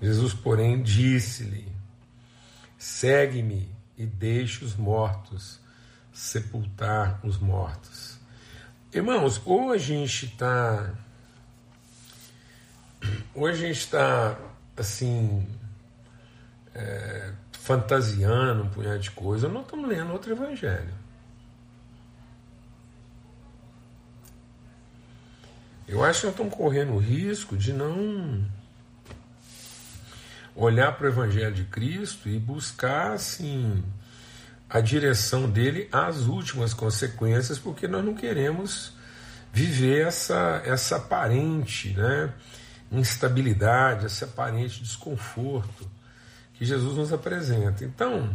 Jesus, 0.00 0.34
porém, 0.34 0.82
disse-lhe: 0.82 1.70
Segue-me 2.76 3.72
e 3.96 4.04
deixe 4.04 4.64
os 4.64 4.74
mortos 4.74 5.60
sepultar 6.12 7.20
os 7.24 7.38
mortos. 7.38 8.11
Irmãos, 8.92 9.40
ou 9.44 9.72
a 9.72 9.78
gente 9.78 10.26
está. 10.26 10.92
Ou 13.34 13.46
a 13.46 13.52
gente 13.52 13.78
está 13.78 14.36
assim. 14.76 15.46
É, 16.74 17.32
fantasiando 17.52 18.64
um 18.64 18.68
punhado 18.68 18.98
de 18.98 19.10
coisa, 19.12 19.48
não 19.48 19.60
estamos 19.60 19.88
lendo 19.88 20.12
outro 20.12 20.32
evangelho. 20.32 20.92
Eu 25.86 26.02
acho 26.02 26.20
que 26.20 26.26
nós 26.26 26.34
estamos 26.34 26.54
correndo 26.54 26.94
o 26.94 26.98
risco 26.98 27.56
de 27.56 27.72
não 27.72 28.44
olhar 30.56 30.92
para 30.96 31.06
o 31.06 31.08
Evangelho 31.08 31.54
de 31.54 31.64
Cristo 31.64 32.28
e 32.28 32.38
buscar 32.38 33.12
assim 33.12 33.84
a 34.72 34.80
direção 34.80 35.50
dele 35.50 35.86
às 35.92 36.22
últimas 36.22 36.72
consequências, 36.72 37.58
porque 37.58 37.86
nós 37.86 38.02
não 38.02 38.14
queremos 38.14 38.94
viver 39.52 40.06
essa, 40.06 40.62
essa 40.64 40.96
aparente 40.96 41.90
né, 41.90 42.32
instabilidade, 42.90 44.06
esse 44.06 44.24
aparente 44.24 44.82
desconforto 44.82 45.86
que 46.54 46.64
Jesus 46.64 46.96
nos 46.96 47.12
apresenta. 47.12 47.84
Então, 47.84 48.34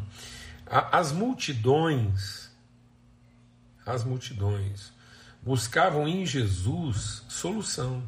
As 0.70 1.12
multidões, 1.12 2.52
as 3.84 4.04
multidões 4.04 4.92
buscavam 5.42 6.08
em 6.08 6.24
Jesus 6.24 7.24
solução. 7.30 8.04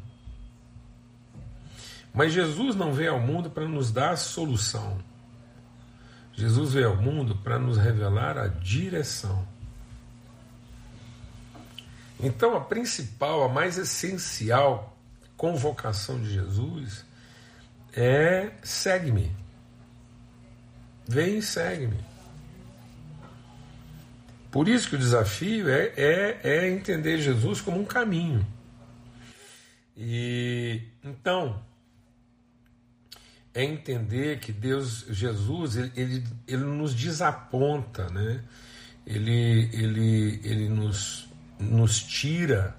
Mas 2.14 2.32
Jesus 2.32 2.76
não 2.76 2.92
veio 2.92 3.12
ao 3.12 3.20
mundo 3.20 3.50
para 3.50 3.66
nos 3.66 3.90
dar 3.90 4.16
solução. 4.16 4.98
Jesus 6.40 6.72
veio 6.72 6.88
ao 6.88 6.96
mundo 6.96 7.36
para 7.36 7.58
nos 7.58 7.76
revelar 7.76 8.38
a 8.38 8.46
direção. 8.46 9.46
Então, 12.18 12.56
a 12.56 12.60
principal, 12.62 13.42
a 13.42 13.48
mais 13.48 13.76
essencial 13.76 14.96
convocação 15.36 16.18
de 16.18 16.32
Jesus 16.32 17.04
é: 17.92 18.52
segue-me. 18.62 19.30
Vem 21.06 21.38
e 21.38 21.42
segue-me. 21.42 22.02
Por 24.50 24.66
isso 24.66 24.88
que 24.88 24.94
o 24.94 24.98
desafio 24.98 25.68
é, 25.68 25.92
é, 25.94 26.40
é 26.42 26.70
entender 26.70 27.18
Jesus 27.18 27.60
como 27.60 27.78
um 27.78 27.84
caminho. 27.84 28.46
E 29.94 30.80
então 31.04 31.62
é 33.52 33.64
entender 33.64 34.38
que 34.38 34.52
Deus, 34.52 35.06
Jesus, 35.10 35.76
ele, 35.76 35.92
ele, 35.96 36.24
ele 36.46 36.64
nos 36.64 36.94
desaponta, 36.94 38.08
né? 38.10 38.42
ele, 39.06 39.68
ele, 39.72 40.40
ele 40.44 40.68
nos, 40.68 41.28
nos 41.58 42.00
tira 42.00 42.76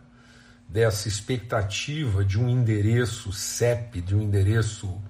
dessa 0.68 1.08
expectativa 1.08 2.24
de 2.24 2.40
um 2.40 2.50
endereço 2.50 3.34
CEP, 3.34 4.02
de 4.02 4.16
um 4.16 4.22
endereço 4.22 5.02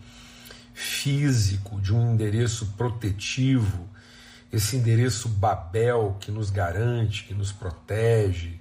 físico, 0.74 1.80
de 1.80 1.94
um 1.94 2.13
endereço 2.13 2.74
protetivo, 2.75 3.88
esse 4.51 4.75
endereço 4.75 5.30
Babel 5.30 6.18
que 6.20 6.32
nos 6.32 6.50
garante, 6.50 7.24
que 7.24 7.34
nos 7.34 7.51
protege, 7.51 8.60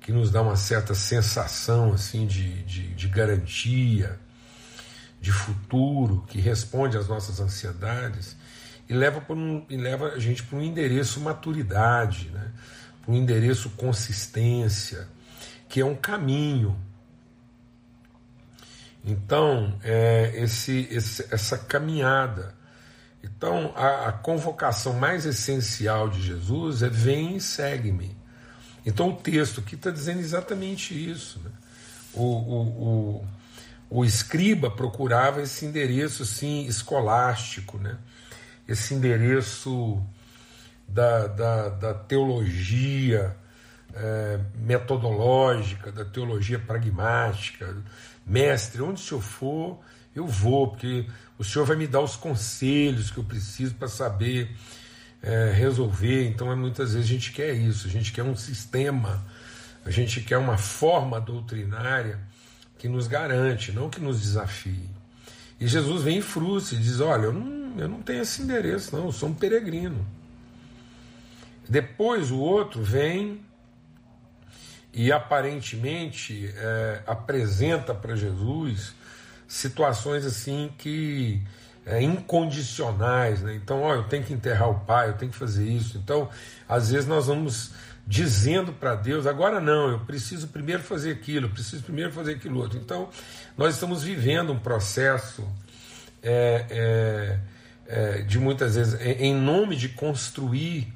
que 0.00 0.10
nos 0.10 0.32
dá 0.32 0.42
uma 0.42 0.56
certa 0.56 0.94
sensação 0.94 1.92
assim 1.92 2.26
de, 2.26 2.64
de, 2.64 2.88
de 2.88 3.08
garantia, 3.08 4.18
de 5.22 5.30
futuro, 5.30 6.24
que 6.26 6.40
responde 6.40 6.98
às 6.98 7.06
nossas 7.06 7.38
ansiedades 7.38 8.36
e 8.88 8.92
leva, 8.92 9.24
um, 9.32 9.64
e 9.70 9.76
leva 9.76 10.08
a 10.08 10.18
gente 10.18 10.42
para 10.42 10.58
um 10.58 10.62
endereço 10.62 11.20
maturidade, 11.20 12.28
né? 12.30 12.50
para 13.00 13.12
um 13.12 13.14
endereço 13.14 13.70
consistência, 13.70 15.06
que 15.68 15.80
é 15.80 15.84
um 15.84 15.94
caminho. 15.94 16.76
Então, 19.04 19.78
é 19.84 20.32
esse, 20.34 20.88
esse, 20.90 21.24
essa 21.32 21.56
caminhada. 21.56 22.52
Então, 23.22 23.72
a, 23.76 24.08
a, 24.08 24.12
convocação 24.12 24.94
mais 24.94 25.24
essencial 25.24 26.08
de 26.08 26.20
Jesus 26.20 26.82
é: 26.82 26.88
vem 26.88 27.36
e 27.36 27.40
segue-me. 27.40 28.16
Então, 28.84 29.10
o 29.10 29.16
texto 29.16 29.60
aqui 29.60 29.76
está 29.76 29.90
dizendo 29.92 30.18
exatamente 30.18 30.92
isso. 30.92 31.38
Né? 31.38 31.50
O, 32.12 32.24
o, 32.24 32.62
o, 33.18 33.26
o 33.94 34.06
escriba 34.06 34.70
procurava 34.70 35.42
esse 35.42 35.66
endereço 35.66 36.22
assim, 36.22 36.64
escolástico, 36.64 37.76
né? 37.76 37.98
esse 38.66 38.94
endereço 38.94 40.02
da, 40.88 41.26
da, 41.26 41.68
da 41.68 41.92
teologia 41.92 43.36
é, 43.92 44.40
metodológica, 44.56 45.92
da 45.92 46.06
teologia 46.06 46.58
pragmática. 46.58 47.76
Mestre, 48.26 48.80
onde 48.80 49.02
o 49.02 49.04
senhor 49.04 49.20
for, 49.20 49.80
eu 50.16 50.26
vou, 50.26 50.68
porque 50.68 51.06
o 51.38 51.44
senhor 51.44 51.66
vai 51.66 51.76
me 51.76 51.86
dar 51.86 52.00
os 52.00 52.16
conselhos 52.16 53.10
que 53.10 53.18
eu 53.18 53.24
preciso 53.24 53.74
para 53.74 53.88
saber 53.88 54.56
é, 55.22 55.52
resolver. 55.54 56.28
Então, 56.28 56.50
é, 56.50 56.54
muitas 56.54 56.94
vezes 56.94 57.10
a 57.10 57.12
gente 57.12 57.30
quer 57.30 57.52
isso, 57.52 57.86
a 57.86 57.90
gente 57.90 58.10
quer 58.10 58.22
um 58.22 58.36
sistema, 58.36 59.22
a 59.84 59.90
gente 59.90 60.22
quer 60.22 60.38
uma 60.38 60.56
forma 60.56 61.20
doutrinária 61.20 62.31
que 62.82 62.88
nos 62.88 63.06
garante, 63.06 63.70
não 63.70 63.88
que 63.88 64.00
nos 64.00 64.20
desafie. 64.20 64.90
E 65.60 65.68
Jesus 65.68 66.02
vem 66.02 66.18
em 66.18 66.20
frustra 66.20 66.76
e 66.76 66.80
diz: 66.80 66.98
Olha, 66.98 67.26
eu 67.26 67.32
não, 67.32 67.78
eu 67.78 67.88
não 67.88 68.02
tenho 68.02 68.22
esse 68.22 68.42
endereço, 68.42 68.96
não, 68.96 69.04
eu 69.04 69.12
sou 69.12 69.28
um 69.28 69.34
peregrino. 69.34 70.04
Depois 71.68 72.32
o 72.32 72.40
outro 72.40 72.82
vem 72.82 73.40
e 74.92 75.12
aparentemente 75.12 76.52
é, 76.56 77.02
apresenta 77.06 77.94
para 77.94 78.16
Jesus 78.16 78.92
situações 79.46 80.26
assim 80.26 80.68
que 80.76 81.40
é, 81.86 82.02
incondicionais, 82.02 83.42
né? 83.42 83.54
Então, 83.54 83.80
ó, 83.82 83.94
eu 83.94 84.02
tenho 84.08 84.24
que 84.24 84.32
enterrar 84.32 84.68
o 84.68 84.80
pai, 84.80 85.10
eu 85.10 85.14
tenho 85.14 85.30
que 85.30 85.38
fazer 85.38 85.68
isso. 85.68 85.98
Então, 85.98 86.28
às 86.68 86.90
vezes 86.90 87.06
nós 87.06 87.28
vamos 87.28 87.70
dizendo 88.06 88.72
para 88.72 88.94
Deus, 88.94 89.26
agora 89.26 89.60
não, 89.60 89.90
eu 89.90 90.00
preciso 90.00 90.48
primeiro 90.48 90.82
fazer 90.82 91.12
aquilo, 91.12 91.46
eu 91.46 91.50
preciso 91.50 91.82
primeiro 91.82 92.12
fazer 92.12 92.32
aquilo 92.32 92.60
outro. 92.60 92.78
Então, 92.78 93.08
nós 93.56 93.74
estamos 93.74 94.02
vivendo 94.02 94.52
um 94.52 94.58
processo 94.58 95.46
é, 96.22 96.66
é, 96.70 97.40
é 97.86 98.22
de 98.22 98.38
muitas 98.38 98.74
vezes, 98.74 99.00
em 99.00 99.34
nome 99.34 99.76
de 99.76 99.88
construir 99.88 100.92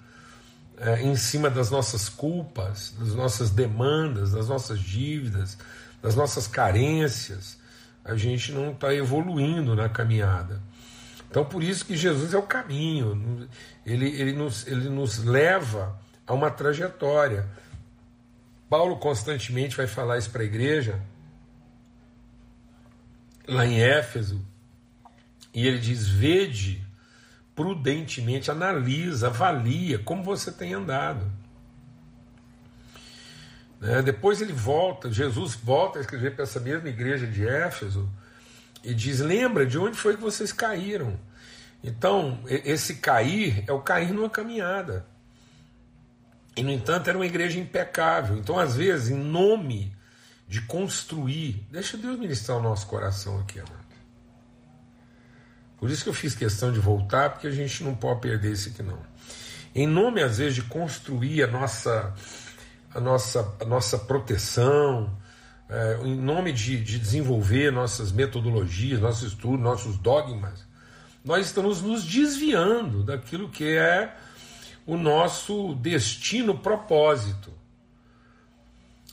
é, 0.78 1.02
em 1.02 1.16
cima 1.16 1.48
das 1.48 1.70
nossas 1.70 2.08
culpas, 2.08 2.94
das 2.98 3.14
nossas 3.14 3.50
demandas, 3.50 4.32
das 4.32 4.48
nossas 4.48 4.80
dívidas, 4.80 5.56
das 6.02 6.14
nossas 6.14 6.46
carências, 6.46 7.58
a 8.04 8.14
gente 8.14 8.52
não 8.52 8.72
está 8.72 8.94
evoluindo 8.94 9.74
na 9.74 9.88
caminhada. 9.88 10.60
Então, 11.28 11.44
por 11.44 11.62
isso 11.62 11.84
que 11.84 11.96
Jesus 11.96 12.34
é 12.34 12.38
o 12.38 12.42
caminho, 12.42 13.48
ele, 13.84 14.08
ele, 14.20 14.32
nos, 14.32 14.66
ele 14.66 14.88
nos 14.88 15.18
leva 15.24 15.98
a 16.26 16.34
uma 16.34 16.50
trajetória. 16.50 17.48
Paulo 18.68 18.96
constantemente 18.96 19.76
vai 19.76 19.86
falar 19.86 20.18
isso 20.18 20.30
para 20.30 20.42
a 20.42 20.46
igreja, 20.46 21.00
lá 23.46 23.64
em 23.64 23.80
Éfeso, 23.80 24.44
e 25.54 25.66
ele 25.66 25.78
diz: 25.78 26.06
Vede 26.08 26.86
prudentemente, 27.56 28.50
analisa, 28.50 29.28
avalia 29.28 29.98
como 29.98 30.22
você 30.22 30.52
tem 30.52 30.74
andado. 30.74 31.32
Né? 33.80 34.02
Depois 34.02 34.42
ele 34.42 34.52
volta, 34.52 35.10
Jesus 35.10 35.54
volta 35.54 35.98
a 35.98 36.02
escrever 36.02 36.34
para 36.34 36.44
essa 36.44 36.60
mesma 36.60 36.88
igreja 36.90 37.26
de 37.26 37.48
Éfeso 37.48 38.08
e 38.84 38.92
diz: 38.94 39.20
Lembra 39.20 39.64
de 39.66 39.78
onde 39.78 39.96
foi 39.96 40.16
que 40.16 40.22
vocês 40.22 40.52
caíram? 40.52 41.18
Então, 41.82 42.40
esse 42.46 42.96
cair 42.96 43.64
é 43.66 43.72
o 43.72 43.80
cair 43.80 44.12
numa 44.12 44.28
caminhada. 44.28 45.06
E, 46.56 46.62
no 46.62 46.70
entanto, 46.70 47.08
era 47.08 47.18
uma 47.18 47.26
igreja 47.26 47.58
impecável. 47.58 48.36
Então, 48.36 48.58
às 48.58 48.76
vezes, 48.76 49.10
em 49.10 49.16
nome 49.16 49.94
de 50.48 50.62
construir, 50.62 51.66
deixa 51.70 51.96
Deus 51.96 52.18
ministrar 52.18 52.58
o 52.58 52.62
nosso 52.62 52.86
coração 52.86 53.38
aqui, 53.40 53.58
amado. 53.58 53.86
Por 55.78 55.90
isso 55.90 56.02
que 56.02 56.08
eu 56.08 56.14
fiz 56.14 56.34
questão 56.34 56.72
de 56.72 56.80
voltar, 56.80 57.30
porque 57.30 57.46
a 57.46 57.50
gente 57.50 57.84
não 57.84 57.94
pode 57.94 58.20
perder 58.20 58.52
isso 58.52 58.70
aqui 58.70 58.82
não. 58.82 58.98
Em 59.74 59.86
nome, 59.86 60.22
às 60.22 60.38
vezes, 60.38 60.54
de 60.54 60.62
construir 60.62 61.42
a 61.42 61.46
nossa, 61.46 62.14
a 62.94 63.00
nossa, 63.00 63.54
a 63.60 63.64
nossa 63.66 63.98
proteção, 63.98 65.14
é, 65.68 65.98
em 66.02 66.16
nome 66.16 66.52
de, 66.52 66.82
de 66.82 66.98
desenvolver 66.98 67.70
nossas 67.70 68.10
metodologias, 68.10 69.00
nossos 69.00 69.32
estudos, 69.32 69.60
nossos 69.60 69.98
dogmas, 69.98 70.64
nós 71.22 71.44
estamos 71.44 71.82
nos 71.82 72.04
desviando 72.04 73.02
daquilo 73.02 73.50
que 73.50 73.76
é 73.76 74.16
o 74.86 74.96
nosso 74.96 75.74
destino 75.74 76.56
propósito. 76.56 77.52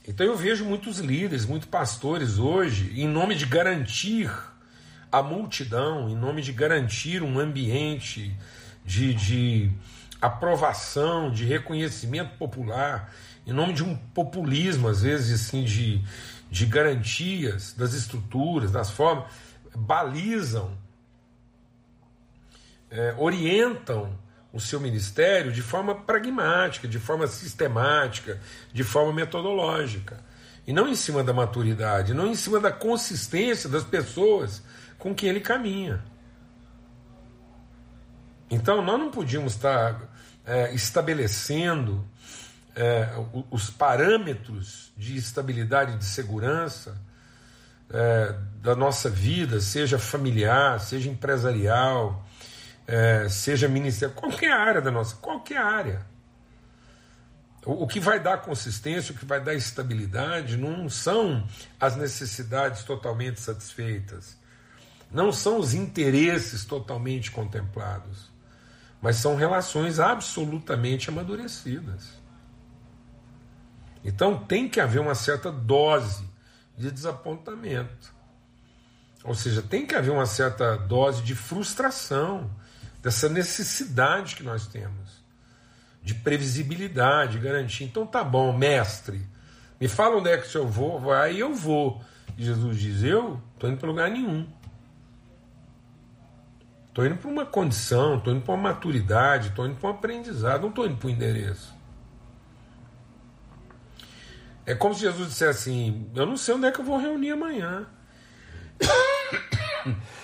Então 0.08 0.26
eu 0.26 0.38
vejo 0.38 0.66
muitos 0.66 1.00
líderes, 1.00 1.46
muitos 1.46 1.68
pastores 1.68 2.38
hoje, 2.38 2.94
em 3.00 3.08
nome 3.08 3.36
de 3.36 3.46
garantir 3.46 4.30
a 5.14 5.22
multidão 5.22 6.10
em 6.10 6.16
nome 6.16 6.42
de 6.42 6.52
garantir 6.52 7.22
um 7.22 7.38
ambiente 7.38 8.36
de, 8.84 9.14
de 9.14 9.72
aprovação, 10.20 11.30
de 11.30 11.46
reconhecimento 11.46 12.36
popular, 12.36 13.14
em 13.46 13.54
nome 13.54 13.74
de 13.74 13.84
um 13.84 13.96
populismo, 13.96 14.88
às 14.88 15.04
vezes, 15.04 15.40
assim, 15.40 15.64
de, 15.64 16.04
de 16.50 16.66
garantias 16.66 17.74
das 17.74 17.94
estruturas, 17.94 18.72
das 18.72 18.90
formas, 18.90 19.32
balizam, 19.76 20.76
é, 22.90 23.14
orientam 23.20 24.18
o 24.54 24.60
seu 24.60 24.80
ministério 24.80 25.52
de 25.52 25.64
forma 25.64 25.96
pragmática, 25.96 26.88
de 26.88 27.00
forma 27.00 27.26
sistemática, 27.26 28.40
de 28.72 28.84
forma 28.84 29.12
metodológica. 29.12 30.24
E 30.66 30.72
não 30.72 30.88
em 30.88 30.96
cima 30.96 31.24
da 31.24 31.34
maturidade, 31.34 32.14
não 32.14 32.28
em 32.28 32.36
cima 32.36 32.60
da 32.60 32.72
consistência 32.72 33.68
das 33.68 33.84
pessoas 33.84 34.62
com 35.00 35.14
que 35.14 35.26
ele 35.26 35.42
caminha. 35.42 36.04
Então 38.50 38.82
nós 38.84 39.00
não 39.00 39.10
podíamos 39.10 39.54
estar 39.54 40.00
é, 40.46 40.74
estabelecendo 40.74 42.08
é, 42.76 43.10
os 43.50 43.72
parâmetros 43.72 44.94
de 44.96 45.18
estabilidade 45.18 45.94
e 45.94 45.98
de 45.98 46.06
segurança 46.06 46.96
é, 47.90 48.36
da 48.62 48.76
nossa 48.76 49.10
vida, 49.10 49.60
seja 49.60 49.98
familiar, 49.98 50.80
seja 50.80 51.10
empresarial, 51.10 52.26
é, 52.88 53.28
seja 53.30 53.68
ministério, 53.68 54.14
qualquer 54.16 54.52
área 54.52 54.82
da 54.82 54.92
nossa, 54.92 55.16
qualquer 55.16 55.58
área. 55.58 56.06
O, 57.66 57.84
o 57.84 57.88
que 57.88 58.00
vai 58.00 58.20
dar 58.20 58.42
consistência, 58.42 59.14
o 59.14 59.18
que 59.18 59.26
vai 59.26 59.42
dar 59.42 59.54
estabilidade, 59.54 60.58
não 60.58 60.90
são 60.90 61.48
as 61.80 61.96
necessidades 61.96 62.84
totalmente 62.84 63.40
satisfeitas, 63.40 64.38
não 65.12 65.32
são 65.32 65.60
os 65.60 65.74
interesses 65.74 66.66
totalmente 66.66 67.32
contemplados, 67.32 68.32
mas 69.02 69.18
são 69.18 69.36
relações 69.36 70.00
absolutamente 70.00 71.10
amadurecidas. 71.10 72.22
Então 74.04 74.38
tem 74.38 74.68
que 74.68 74.82
haver 74.82 75.00
uma 75.00 75.16
certa 75.16 75.52
dose 75.52 76.28
de 76.78 76.92
desapontamento. 76.92 78.14
Ou 79.24 79.34
seja, 79.34 79.62
tem 79.62 79.86
que 79.86 79.96
haver 79.96 80.12
uma 80.12 80.26
certa 80.26 80.76
dose 80.76 81.22
de 81.24 81.34
frustração 81.34 82.52
dessa 83.04 83.28
necessidade 83.28 84.38
que 84.38 84.44
nós 84.44 84.66
temos 84.66 85.22
de 86.02 86.16
previsibilidade, 86.16 87.34
de 87.34 87.40
garantia. 87.40 87.86
Então 87.86 88.08
tá 88.08 88.24
bom, 88.24 88.58
mestre, 88.58 89.28
me 89.80 89.90
fala 89.90 90.18
onde 90.18 90.30
é 90.30 90.38
que 90.38 90.48
o 90.48 90.50
senhor 90.50 90.68
vou, 90.68 91.00
vai 91.00 91.36
e 91.36 91.40
eu 91.42 91.54
vou. 91.54 92.02
E 92.38 92.46
Jesus 92.46 92.80
diz: 92.80 93.04
Eu 93.04 93.42
estou 93.54 93.70
indo 93.70 93.78
para 93.78 93.90
lugar 93.90 94.10
nenhum. 94.10 94.48
Estou 96.88 97.06
indo 97.06 97.18
para 97.18 97.30
uma 97.30 97.46
condição, 97.46 98.18
estou 98.18 98.34
indo 98.34 98.46
para 98.46 98.54
uma 98.54 98.70
maturidade, 98.70 99.50
estou 99.50 99.66
indo 99.66 99.76
para 99.76 99.90
um 99.90 99.94
aprendizado, 99.94 100.62
não 100.62 100.70
estou 100.70 100.86
indo 100.86 100.96
para 100.96 101.08
um 101.08 101.12
endereço. 101.12 101.74
É 104.66 104.74
como 104.74 104.94
se 104.94 105.02
Jesus 105.02 105.28
dissesse 105.28 105.70
assim: 105.70 106.10
Eu 106.16 106.26
não 106.26 106.38
sei 106.38 106.56
onde 106.56 106.68
é 106.68 106.72
que 106.72 106.80
eu 106.80 106.86
vou 106.86 106.98
reunir 106.98 107.32
amanhã. 107.32 107.86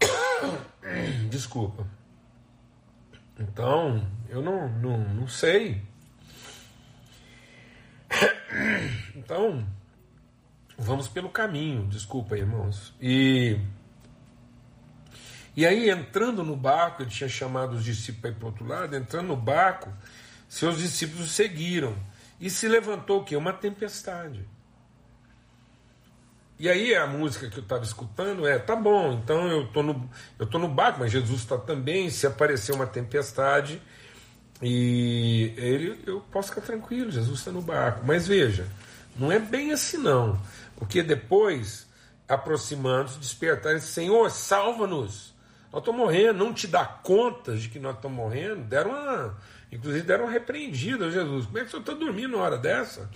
Desculpa. 1.30 1.86
Então, 3.38 4.06
eu 4.28 4.42
não, 4.42 4.68
não, 4.68 4.98
não 5.14 5.28
sei. 5.28 5.82
Então, 9.14 9.64
vamos 10.76 11.06
pelo 11.06 11.28
caminho, 11.28 11.86
desculpa, 11.86 12.36
irmãos. 12.36 12.92
E, 13.00 13.60
e 15.56 15.64
aí, 15.64 15.88
entrando 15.90 16.42
no 16.42 16.56
barco, 16.56 17.02
ele 17.02 17.10
tinha 17.10 17.28
chamado 17.28 17.76
os 17.76 17.84
discípulos 17.84 18.20
para 18.20 18.30
ir 18.30 18.34
para 18.34 18.44
o 18.44 18.48
outro 18.48 18.66
lado, 18.66 18.96
entrando 18.96 19.28
no 19.28 19.36
barco, 19.36 19.92
seus 20.48 20.78
discípulos 20.78 21.30
seguiram. 21.30 21.96
E 22.40 22.48
se 22.50 22.66
levantou 22.66 23.20
o 23.20 23.24
quê? 23.24 23.36
Uma 23.36 23.52
tempestade. 23.52 24.44
E 26.60 26.68
aí 26.68 26.94
a 26.94 27.06
música 27.06 27.48
que 27.48 27.56
eu 27.56 27.62
estava 27.62 27.82
escutando 27.82 28.46
é, 28.46 28.58
tá 28.58 28.76
bom, 28.76 29.14
então 29.14 29.48
eu 29.48 29.66
tô 29.68 29.82
no, 29.82 30.10
eu 30.38 30.44
tô 30.44 30.58
no 30.58 30.68
barco, 30.68 31.00
mas 31.00 31.10
Jesus 31.10 31.40
está 31.40 31.56
também, 31.56 32.10
se 32.10 32.26
aparecer 32.26 32.72
uma 32.72 32.86
tempestade, 32.86 33.80
e 34.60 35.54
ele, 35.56 35.98
eu 36.06 36.20
posso 36.30 36.50
ficar 36.50 36.60
tranquilo, 36.60 37.10
Jesus 37.10 37.38
está 37.38 37.50
no 37.50 37.62
barco. 37.62 38.02
Mas 38.04 38.28
veja, 38.28 38.68
não 39.16 39.32
é 39.32 39.38
bem 39.38 39.72
assim 39.72 39.96
não, 39.96 40.38
porque 40.76 41.02
depois, 41.02 41.88
aproximando-se, 42.28 43.18
despertaram, 43.18 43.80
Senhor, 43.80 44.30
salva-nos, 44.30 45.32
nós 45.72 45.80
estamos 45.80 45.98
morrendo, 45.98 46.44
não 46.44 46.52
te 46.52 46.66
dá 46.66 46.84
conta 46.84 47.56
de 47.56 47.70
que 47.70 47.78
nós 47.78 47.96
estamos 47.96 48.18
morrendo, 48.18 48.64
deram 48.64 48.90
uma, 48.90 49.38
inclusive 49.72 50.04
deram 50.04 50.24
uma 50.24 50.30
repreendida 50.30 51.10
Jesus, 51.10 51.46
como 51.46 51.56
é 51.56 51.62
que 51.62 51.68
o 51.68 51.70
senhor 51.70 51.80
está 51.80 51.94
dormindo 51.94 52.36
na 52.36 52.42
hora 52.42 52.58
dessa? 52.58 53.08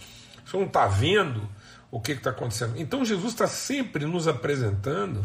O 0.47 0.49
senhor 0.49 0.63
não 0.63 0.69
está 0.69 0.87
vendo? 0.87 1.47
O 1.95 2.01
que 2.01 2.11
está 2.11 2.31
acontecendo. 2.31 2.77
Então 2.77 3.05
Jesus 3.05 3.33
está 3.33 3.47
sempre 3.47 4.05
nos 4.05 4.27
apresentando 4.27 5.25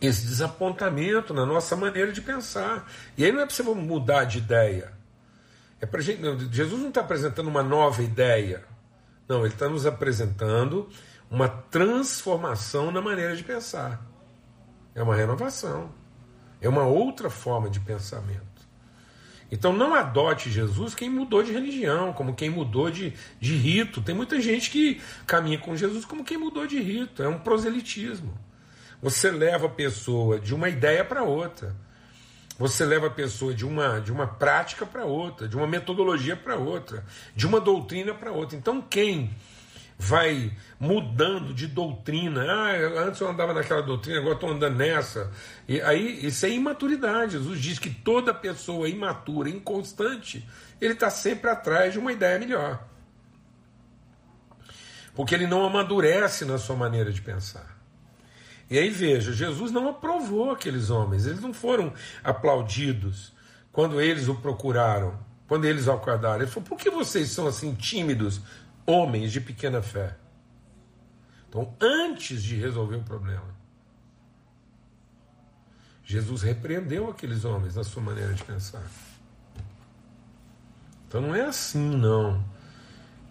esse 0.00 0.24
desapontamento 0.24 1.34
na 1.34 1.44
nossa 1.44 1.74
maneira 1.74 2.12
de 2.12 2.22
pensar. 2.22 2.88
E 3.16 3.24
aí 3.24 3.32
não 3.32 3.40
é 3.40 3.44
para 3.44 3.52
você 3.52 3.64
mudar 3.64 4.22
de 4.26 4.38
ideia. 4.38 4.92
É 5.80 5.86
pra 5.86 6.00
gente, 6.00 6.22
não, 6.22 6.38
Jesus 6.38 6.80
não 6.80 6.90
está 6.90 7.00
apresentando 7.00 7.48
uma 7.48 7.64
nova 7.64 8.00
ideia. 8.00 8.62
Não, 9.28 9.40
ele 9.40 9.54
está 9.54 9.68
nos 9.68 9.86
apresentando 9.86 10.88
uma 11.28 11.48
transformação 11.48 12.92
na 12.92 13.02
maneira 13.02 13.34
de 13.34 13.42
pensar. 13.42 14.00
É 14.94 15.02
uma 15.02 15.16
renovação. 15.16 15.92
É 16.60 16.68
uma 16.68 16.84
outra 16.84 17.28
forma 17.28 17.68
de 17.68 17.80
pensamento. 17.80 18.47
Então 19.50 19.72
não 19.72 19.94
adote 19.94 20.50
Jesus 20.50 20.94
quem 20.94 21.08
mudou 21.08 21.42
de 21.42 21.52
religião, 21.52 22.12
como 22.12 22.34
quem 22.34 22.50
mudou 22.50 22.90
de, 22.90 23.14
de 23.40 23.54
rito. 23.54 24.02
Tem 24.02 24.14
muita 24.14 24.40
gente 24.40 24.70
que 24.70 25.00
caminha 25.26 25.58
com 25.58 25.76
Jesus 25.76 26.04
como 26.04 26.24
quem 26.24 26.36
mudou 26.36 26.66
de 26.66 26.78
rito. 26.80 27.22
É 27.22 27.28
um 27.28 27.38
proselitismo. 27.38 28.36
Você 29.00 29.30
leva 29.30 29.66
a 29.66 29.70
pessoa 29.70 30.38
de 30.38 30.54
uma 30.54 30.68
ideia 30.68 31.04
para 31.04 31.22
outra. 31.22 31.74
Você 32.58 32.84
leva 32.84 33.06
a 33.06 33.10
pessoa 33.10 33.54
de 33.54 33.64
uma, 33.64 34.00
de 34.00 34.10
uma 34.10 34.26
prática 34.26 34.84
para 34.84 35.04
outra, 35.04 35.46
de 35.46 35.56
uma 35.56 35.66
metodologia 35.66 36.36
para 36.36 36.56
outra, 36.56 37.04
de 37.34 37.46
uma 37.46 37.60
doutrina 37.60 38.12
para 38.12 38.32
outra. 38.32 38.56
Então 38.56 38.82
quem 38.82 39.30
vai 39.98 40.52
mudando 40.78 41.52
de 41.52 41.66
doutrina. 41.66 42.44
Ah, 42.44 43.02
antes 43.06 43.20
eu 43.20 43.28
andava 43.28 43.52
naquela 43.52 43.82
doutrina, 43.82 44.20
agora 44.20 44.34
estou 44.34 44.50
andando 44.50 44.76
nessa. 44.76 45.30
E 45.66 45.80
aí 45.82 46.24
isso 46.24 46.46
é 46.46 46.50
imaturidade. 46.50 47.32
Jesus 47.32 47.60
diz 47.60 47.78
que 47.80 47.90
toda 47.90 48.32
pessoa 48.32 48.88
imatura, 48.88 49.50
inconstante, 49.50 50.48
ele 50.80 50.92
está 50.92 51.10
sempre 51.10 51.50
atrás 51.50 51.92
de 51.92 51.98
uma 51.98 52.12
ideia 52.12 52.38
melhor. 52.38 52.86
Porque 55.14 55.34
ele 55.34 55.48
não 55.48 55.64
amadurece 55.64 56.44
na 56.44 56.58
sua 56.58 56.76
maneira 56.76 57.12
de 57.12 57.20
pensar. 57.20 57.76
E 58.70 58.78
aí 58.78 58.90
veja, 58.90 59.32
Jesus 59.32 59.72
não 59.72 59.88
aprovou 59.88 60.52
aqueles 60.52 60.90
homens, 60.90 61.26
eles 61.26 61.40
não 61.40 61.52
foram 61.52 61.92
aplaudidos 62.22 63.32
quando 63.72 64.00
eles 64.00 64.28
o 64.28 64.34
procuraram, 64.34 65.18
quando 65.48 65.64
eles 65.64 65.86
o 65.86 65.92
acordaram. 65.92 66.42
Ele 66.42 66.50
falou: 66.50 66.68
por 66.68 66.78
que 66.78 66.90
vocês 66.90 67.30
são 67.30 67.48
assim 67.48 67.74
tímidos 67.74 68.40
homens 68.88 69.30
de 69.30 69.40
pequena 69.40 69.82
fé. 69.82 70.16
Então, 71.46 71.74
antes 71.78 72.42
de 72.42 72.56
resolver 72.56 72.96
o 72.96 73.02
problema, 73.02 73.58
Jesus 76.02 76.40
repreendeu 76.40 77.10
aqueles 77.10 77.44
homens 77.44 77.74
na 77.74 77.84
sua 77.84 78.02
maneira 78.02 78.32
de 78.32 78.42
pensar. 78.42 78.82
Então 81.06 81.20
não 81.20 81.34
é 81.34 81.42
assim, 81.42 81.96
não. 81.96 82.42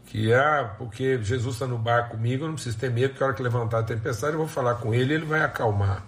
Que 0.06 0.32
ah, 0.32 0.76
porque 0.78 1.22
Jesus 1.24 1.56
está 1.56 1.66
no 1.66 1.78
bar 1.80 2.10
comigo, 2.10 2.44
eu 2.44 2.48
não 2.50 2.54
preciso 2.54 2.78
ter 2.78 2.92
medo, 2.92 3.16
que 3.16 3.24
a 3.24 3.26
hora 3.26 3.36
que 3.36 3.42
levantar 3.42 3.80
a 3.80 3.84
tempestade 3.84 4.34
eu 4.34 4.40
vou 4.40 4.48
falar 4.48 4.76
com 4.76 4.94
ele 4.94 5.12
e 5.12 5.16
ele 5.16 5.26
vai 5.26 5.42
acalmar. 5.42 6.06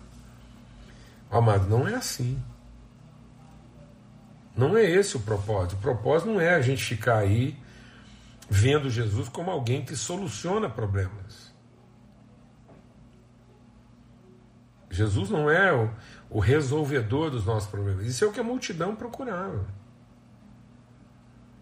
Amado, 1.32 1.68
não 1.68 1.88
é 1.88 1.96
assim. 1.96 2.40
Não 4.56 4.78
é 4.78 4.84
esse 4.84 5.18
o 5.18 5.20
propósito. 5.20 5.74
O 5.74 5.80
propósito 5.80 6.32
não 6.32 6.40
é 6.40 6.54
a 6.54 6.62
gente 6.62 6.84
ficar 6.84 7.18
aí 7.18 7.58
vendo 8.50 8.90
Jesus 8.90 9.30
como 9.30 9.52
alguém 9.52 9.86
que 9.86 9.96
soluciona 9.96 10.70
problemas. 10.70 11.54
Jesus 14.90 15.30
não 15.30 15.50
é 15.50 15.72
o, 15.72 15.92
o 16.30 16.40
resolvedor 16.40 17.30
dos 17.30 17.46
nossos 17.46 17.70
problemas. 17.70 18.06
Isso 18.06 18.26
é 18.26 18.28
o 18.28 18.32
que 18.32 18.40
a 18.40 18.44
multidão 18.44 18.96
procurava. 18.96 19.68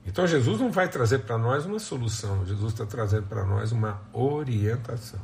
Então 0.05 0.25
Jesus 0.25 0.61
não 0.61 0.71
vai 0.71 0.87
trazer 0.87 1.19
para 1.19 1.37
nós 1.37 1.65
uma 1.65 1.79
solução, 1.79 2.45
Jesus 2.45 2.71
está 2.71 2.85
trazendo 2.85 3.27
para 3.27 3.45
nós 3.45 3.73
uma 3.73 4.01
orientação. 4.13 5.19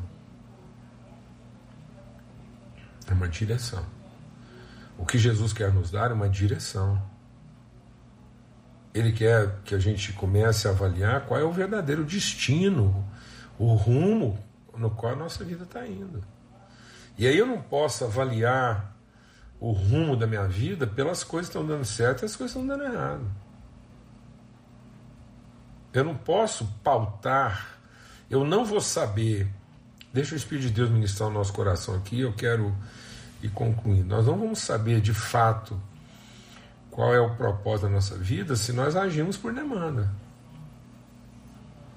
É 3.08 3.14
uma 3.14 3.30
direção. 3.30 3.86
O 4.98 5.06
que 5.06 5.18
Jesus 5.18 5.54
quer 5.54 5.72
nos 5.72 5.90
dar 5.90 6.12
é 6.12 6.14
uma 6.14 6.30
direção. 6.30 7.02
Ele 8.94 9.12
quer 9.12 9.60
que 9.66 9.74
a 9.74 9.80
gente 9.80 10.14
comece 10.14 10.68
a 10.68 10.72
avaliar 10.72 11.26
qual 11.26 11.40
é 11.40 11.44
o 11.44 11.52
verdadeiro 11.52 12.04
destino, 12.04 13.06
o 13.58 13.74
rumo 13.74 14.38
no 14.78 14.92
qual 14.92 15.14
a 15.14 15.16
nossa 15.16 15.44
vida 15.44 15.64
está 15.64 15.86
indo. 15.88 16.24
E 17.18 17.28
aí 17.28 17.38
eu 17.38 17.46
não 17.46 17.62
posso 17.62 18.06
avaliar 18.06 18.96
o 19.60 19.72
rumo 19.72 20.16
da 20.16 20.28
minha 20.28 20.48
vida 20.48 20.86
pelas 20.86 21.24
coisas 21.24 21.50
que 21.50 21.58
estão 21.58 21.66
dando 21.66 21.86
certo 21.86 22.22
e 22.22 22.26
as 22.26 22.36
coisas 22.36 22.54
que 22.54 22.60
estão 22.60 22.68
dando 22.68 22.84
errado. 22.92 23.26
Eu 25.94 26.04
não 26.04 26.16
posso 26.16 26.66
pautar, 26.84 27.78
eu 28.30 28.44
não 28.44 28.66
vou 28.66 28.82
saber. 28.82 29.48
Deixa 30.12 30.34
o 30.34 30.38
Espírito 30.38 30.68
de 30.68 30.74
Deus 30.74 30.90
ministrar 30.90 31.30
o 31.30 31.32
nosso 31.32 31.54
coração 31.54 31.96
aqui, 31.96 32.20
eu 32.20 32.34
quero 32.34 32.76
ir 33.42 33.50
concluindo. 33.50 34.06
Nós 34.06 34.26
não 34.26 34.38
vamos 34.38 34.60
saber 34.60 35.02
de 35.02 35.14
fato 35.14 35.80
qual 36.94 37.12
é 37.12 37.20
o 37.20 37.36
propósito 37.36 37.88
da 37.88 37.94
nossa 37.94 38.16
vida 38.16 38.56
se 38.56 38.72
nós 38.72 38.96
agimos 38.96 39.36
por 39.36 39.52
demanda. 39.52 40.12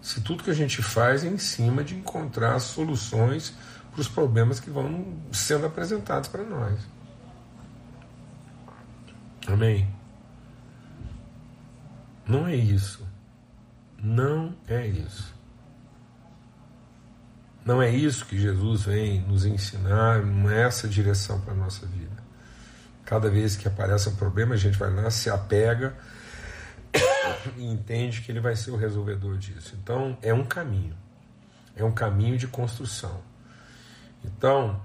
Se 0.01 0.23
tudo 0.23 0.43
que 0.43 0.51
a 0.51 0.55
gente 0.55 0.83
faz 0.83 1.23
é 1.23 1.29
em 1.29 1.37
cima 1.37 1.85
de 1.85 1.95
encontrar 1.95 2.59
soluções 2.61 3.53
para 3.93 4.01
os 4.01 4.09
problemas 4.09 4.59
que 4.59 4.71
vão 4.71 5.19
sendo 5.31 5.67
apresentados 5.67 6.31
para 6.31 6.43
nós. 6.45 6.81
Amém? 9.47 9.87
Não 12.27 12.49
é 12.49 12.57
isso. 12.57 13.07
Não 14.03 14.55
é 14.67 14.87
isso. 14.87 15.35
Não 17.67 17.83
é 17.83 17.91
isso 17.91 18.25
que 18.25 18.39
Jesus 18.39 18.85
vem 18.85 19.21
nos 19.23 19.45
ensinar, 19.45 20.25
não 20.25 20.49
é 20.49 20.63
essa 20.63 20.89
direção 20.89 21.41
para 21.41 21.53
a 21.53 21.57
nossa 21.57 21.85
vida. 21.85 22.26
Cada 23.07 23.31
vez 23.31 23.57
que 23.57 23.69
aparece 23.69 24.09
um 24.09 24.17
problema, 24.17 24.55
a 24.55 24.59
gente 24.59 24.77
vai 24.77 24.93
lá, 24.93 25.09
se 25.11 25.31
apega 25.31 25.97
e 27.57 27.65
entende 27.65 28.21
que 28.21 28.33
ele 28.33 28.41
vai 28.41 28.57
ser 28.57 28.73
o 28.73 28.77
resolvedor 28.77 29.39
disso. 29.39 29.77
Então, 29.81 30.19
é 30.21 30.35
um 30.35 30.45
caminho. 30.45 30.97
É 31.77 31.85
um 31.85 31.93
caminho 31.93 32.37
de 32.37 32.49
construção. 32.49 33.23
Então, 34.25 34.83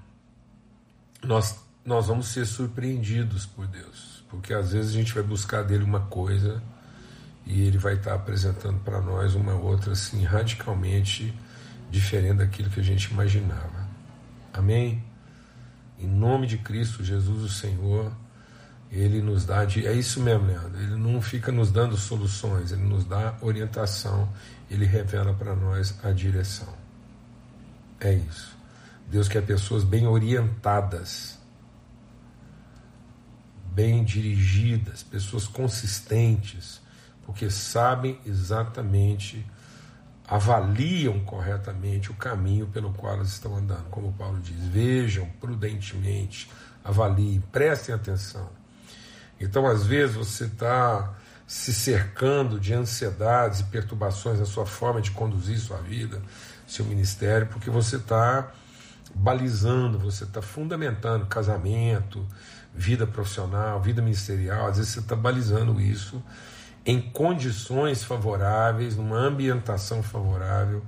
nós, 1.24 1.60
nós 1.84 2.08
vamos 2.08 2.28
ser 2.28 2.46
surpreendidos 2.46 3.48
por 3.48 3.66
Deus, 3.66 4.24
porque 4.30 4.54
às 4.54 4.72
vezes 4.72 4.92
a 4.92 4.98
gente 4.98 5.14
vai 5.14 5.24
buscar 5.24 5.64
dele 5.64 5.84
uma 5.84 6.02
coisa 6.02 6.62
e 7.44 7.64
ele 7.64 7.80
vai 7.80 7.96
estar 7.96 8.14
apresentando 8.14 8.80
para 8.84 9.02
nós 9.02 9.34
uma 9.34 9.56
outra 9.56 9.94
assim 9.94 10.24
radicalmente 10.24 11.34
diferente 11.90 12.38
daquilo 12.38 12.70
que 12.70 12.80
a 12.80 12.84
gente 12.84 13.06
imaginava. 13.06 13.88
Amém? 14.54 15.04
Em 16.02 16.08
nome 16.08 16.48
de 16.48 16.58
Cristo 16.58 17.04
Jesus, 17.04 17.44
o 17.44 17.50
Senhor, 17.50 18.12
ele 18.92 19.22
nos 19.22 19.46
dá 19.46 19.64
de, 19.64 19.86
é 19.86 19.94
isso 19.94 20.20
mesmo, 20.20 20.48
Leandro. 20.48 20.82
Ele 20.82 20.96
não 20.96 21.22
fica 21.22 21.52
nos 21.52 21.72
dando 21.72 21.96
soluções, 21.96 22.72
ele 22.72 22.84
nos 22.84 23.06
dá 23.06 23.36
orientação, 23.42 24.28
ele 24.70 24.86
revela 24.86 25.34
para 25.34 25.56
nós 25.56 25.98
a 26.04 26.12
direção. 26.12 26.74
É 28.00 28.14
isso. 28.14 28.58
Deus 29.08 29.28
quer 29.28 29.46
pessoas 29.46 29.84
bem 29.84 30.08
orientadas, 30.08 31.38
bem 33.74 34.04
dirigidas, 34.04 35.04
pessoas 35.04 35.48
consistentes, 35.48 36.82
porque 37.26 37.50
sabem 37.50 38.20
exatamente, 38.26 39.46
avaliam 40.32 41.20
corretamente 41.26 42.10
o 42.10 42.14
caminho 42.14 42.66
pelo 42.66 42.94
qual 42.94 43.16
elas 43.16 43.28
estão 43.28 43.54
andando. 43.58 43.90
Como 43.90 44.14
Paulo 44.14 44.40
diz, 44.40 44.66
vejam 44.66 45.28
prudentemente, 45.42 46.50
avaliem, 46.86 47.44
prestem 47.52 47.94
atenção. 47.94 48.50
Então, 49.42 49.68
às 49.68 49.86
vezes, 49.86 50.16
você 50.16 50.46
está 50.46 51.14
se 51.46 51.74
cercando 51.74 52.62
de 52.62 52.74
ansiedades 52.74 53.60
e 53.60 53.66
perturbações 53.66 54.40
na 54.40 54.46
sua 54.46 54.66
forma 54.66 55.02
de 55.02 55.12
conduzir 55.12 55.60
sua 55.60 55.82
vida, 55.82 56.22
seu 56.66 56.86
ministério, 56.86 57.48
porque 57.48 57.70
você 57.70 57.98
está 57.98 58.54
balizando, 59.14 60.00
você 60.00 60.24
está 60.24 60.42
fundamentando 60.42 61.26
casamento, 61.26 62.26
vida 62.74 63.06
profissional, 63.06 63.82
vida 63.82 64.02
ministerial, 64.02 64.68
às 64.68 64.78
vezes 64.78 64.94
você 64.94 65.00
está 65.02 65.14
balizando 65.14 65.82
isso 65.82 66.24
em 66.86 67.00
condições 67.00 68.04
favoráveis, 68.04 68.96
numa 68.96 69.18
ambientação 69.18 70.02
favorável 70.02 70.82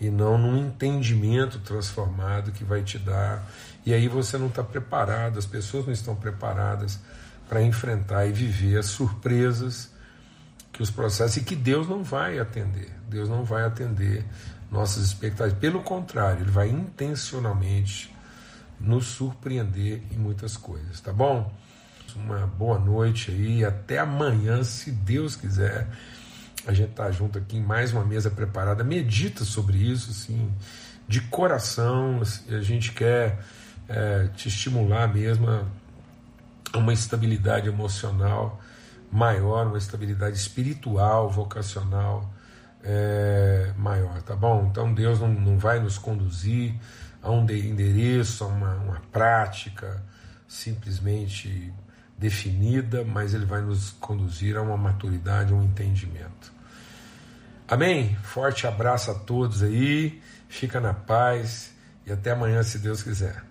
e 0.00 0.10
não 0.10 0.36
num 0.38 0.56
entendimento 0.56 1.58
transformado 1.60 2.52
que 2.52 2.64
vai 2.64 2.82
te 2.82 2.98
dar. 2.98 3.46
E 3.84 3.92
aí 3.94 4.08
você 4.08 4.38
não 4.38 4.46
está 4.46 4.62
preparado, 4.62 5.38
as 5.38 5.46
pessoas 5.46 5.86
não 5.86 5.92
estão 5.92 6.14
preparadas 6.14 6.98
para 7.48 7.62
enfrentar 7.62 8.26
e 8.26 8.32
viver 8.32 8.78
as 8.78 8.86
surpresas 8.86 9.90
que 10.72 10.82
os 10.82 10.90
processos 10.90 11.38
e 11.38 11.40
que 11.42 11.56
Deus 11.56 11.88
não 11.88 12.02
vai 12.02 12.38
atender. 12.38 12.90
Deus 13.08 13.28
não 13.28 13.44
vai 13.44 13.64
atender 13.64 14.24
nossas 14.70 15.04
expectativas. 15.04 15.58
Pelo 15.58 15.82
contrário, 15.82 16.42
ele 16.42 16.50
vai 16.50 16.68
intencionalmente 16.68 18.14
nos 18.78 19.06
surpreender 19.06 20.02
em 20.10 20.18
muitas 20.18 20.56
coisas, 20.56 21.00
tá 21.00 21.12
bom? 21.12 21.50
Uma 22.14 22.46
boa 22.46 22.78
noite 22.78 23.30
aí, 23.30 23.64
até 23.64 23.98
amanhã, 23.98 24.62
se 24.62 24.90
Deus 24.90 25.36
quiser. 25.36 25.88
A 26.66 26.72
gente 26.72 26.92
tá 26.92 27.10
junto 27.10 27.38
aqui 27.38 27.56
em 27.56 27.62
mais 27.62 27.92
uma 27.92 28.04
mesa 28.04 28.30
preparada. 28.30 28.82
Medita 28.84 29.44
sobre 29.44 29.78
isso, 29.78 30.10
assim, 30.10 30.52
de 31.06 31.20
coração. 31.22 32.20
Assim, 32.20 32.54
a 32.54 32.60
gente 32.60 32.92
quer 32.92 33.38
é, 33.88 34.28
te 34.34 34.48
estimular 34.48 35.12
mesmo 35.12 35.48
a 35.48 35.64
uma 36.78 36.92
estabilidade 36.92 37.68
emocional 37.68 38.60
maior, 39.10 39.66
uma 39.66 39.78
estabilidade 39.78 40.36
espiritual, 40.36 41.30
vocacional 41.30 42.32
é, 42.82 43.72
maior, 43.76 44.22
tá 44.22 44.34
bom? 44.34 44.68
Então 44.70 44.92
Deus 44.92 45.20
não, 45.20 45.28
não 45.28 45.58
vai 45.58 45.80
nos 45.80 45.98
conduzir 45.98 46.74
a 47.22 47.30
um 47.30 47.42
endereço, 47.42 48.44
a 48.44 48.46
uma, 48.46 48.74
uma 48.74 49.02
prática 49.12 50.02
simplesmente 50.46 51.72
definida, 52.18 53.04
mas 53.04 53.34
Ele 53.34 53.44
vai 53.44 53.60
nos 53.60 53.90
conduzir 54.00 54.56
a 54.56 54.62
uma 54.62 54.76
maturidade, 54.76 55.52
um 55.52 55.62
entendimento. 55.62 56.52
Amém? 57.68 58.16
Forte 58.22 58.66
abraço 58.66 59.10
a 59.10 59.14
todos 59.14 59.62
aí, 59.62 60.22
fica 60.48 60.80
na 60.80 60.94
paz 60.94 61.74
e 62.06 62.12
até 62.12 62.30
amanhã, 62.30 62.62
se 62.62 62.78
Deus 62.78 63.02
quiser. 63.02 63.42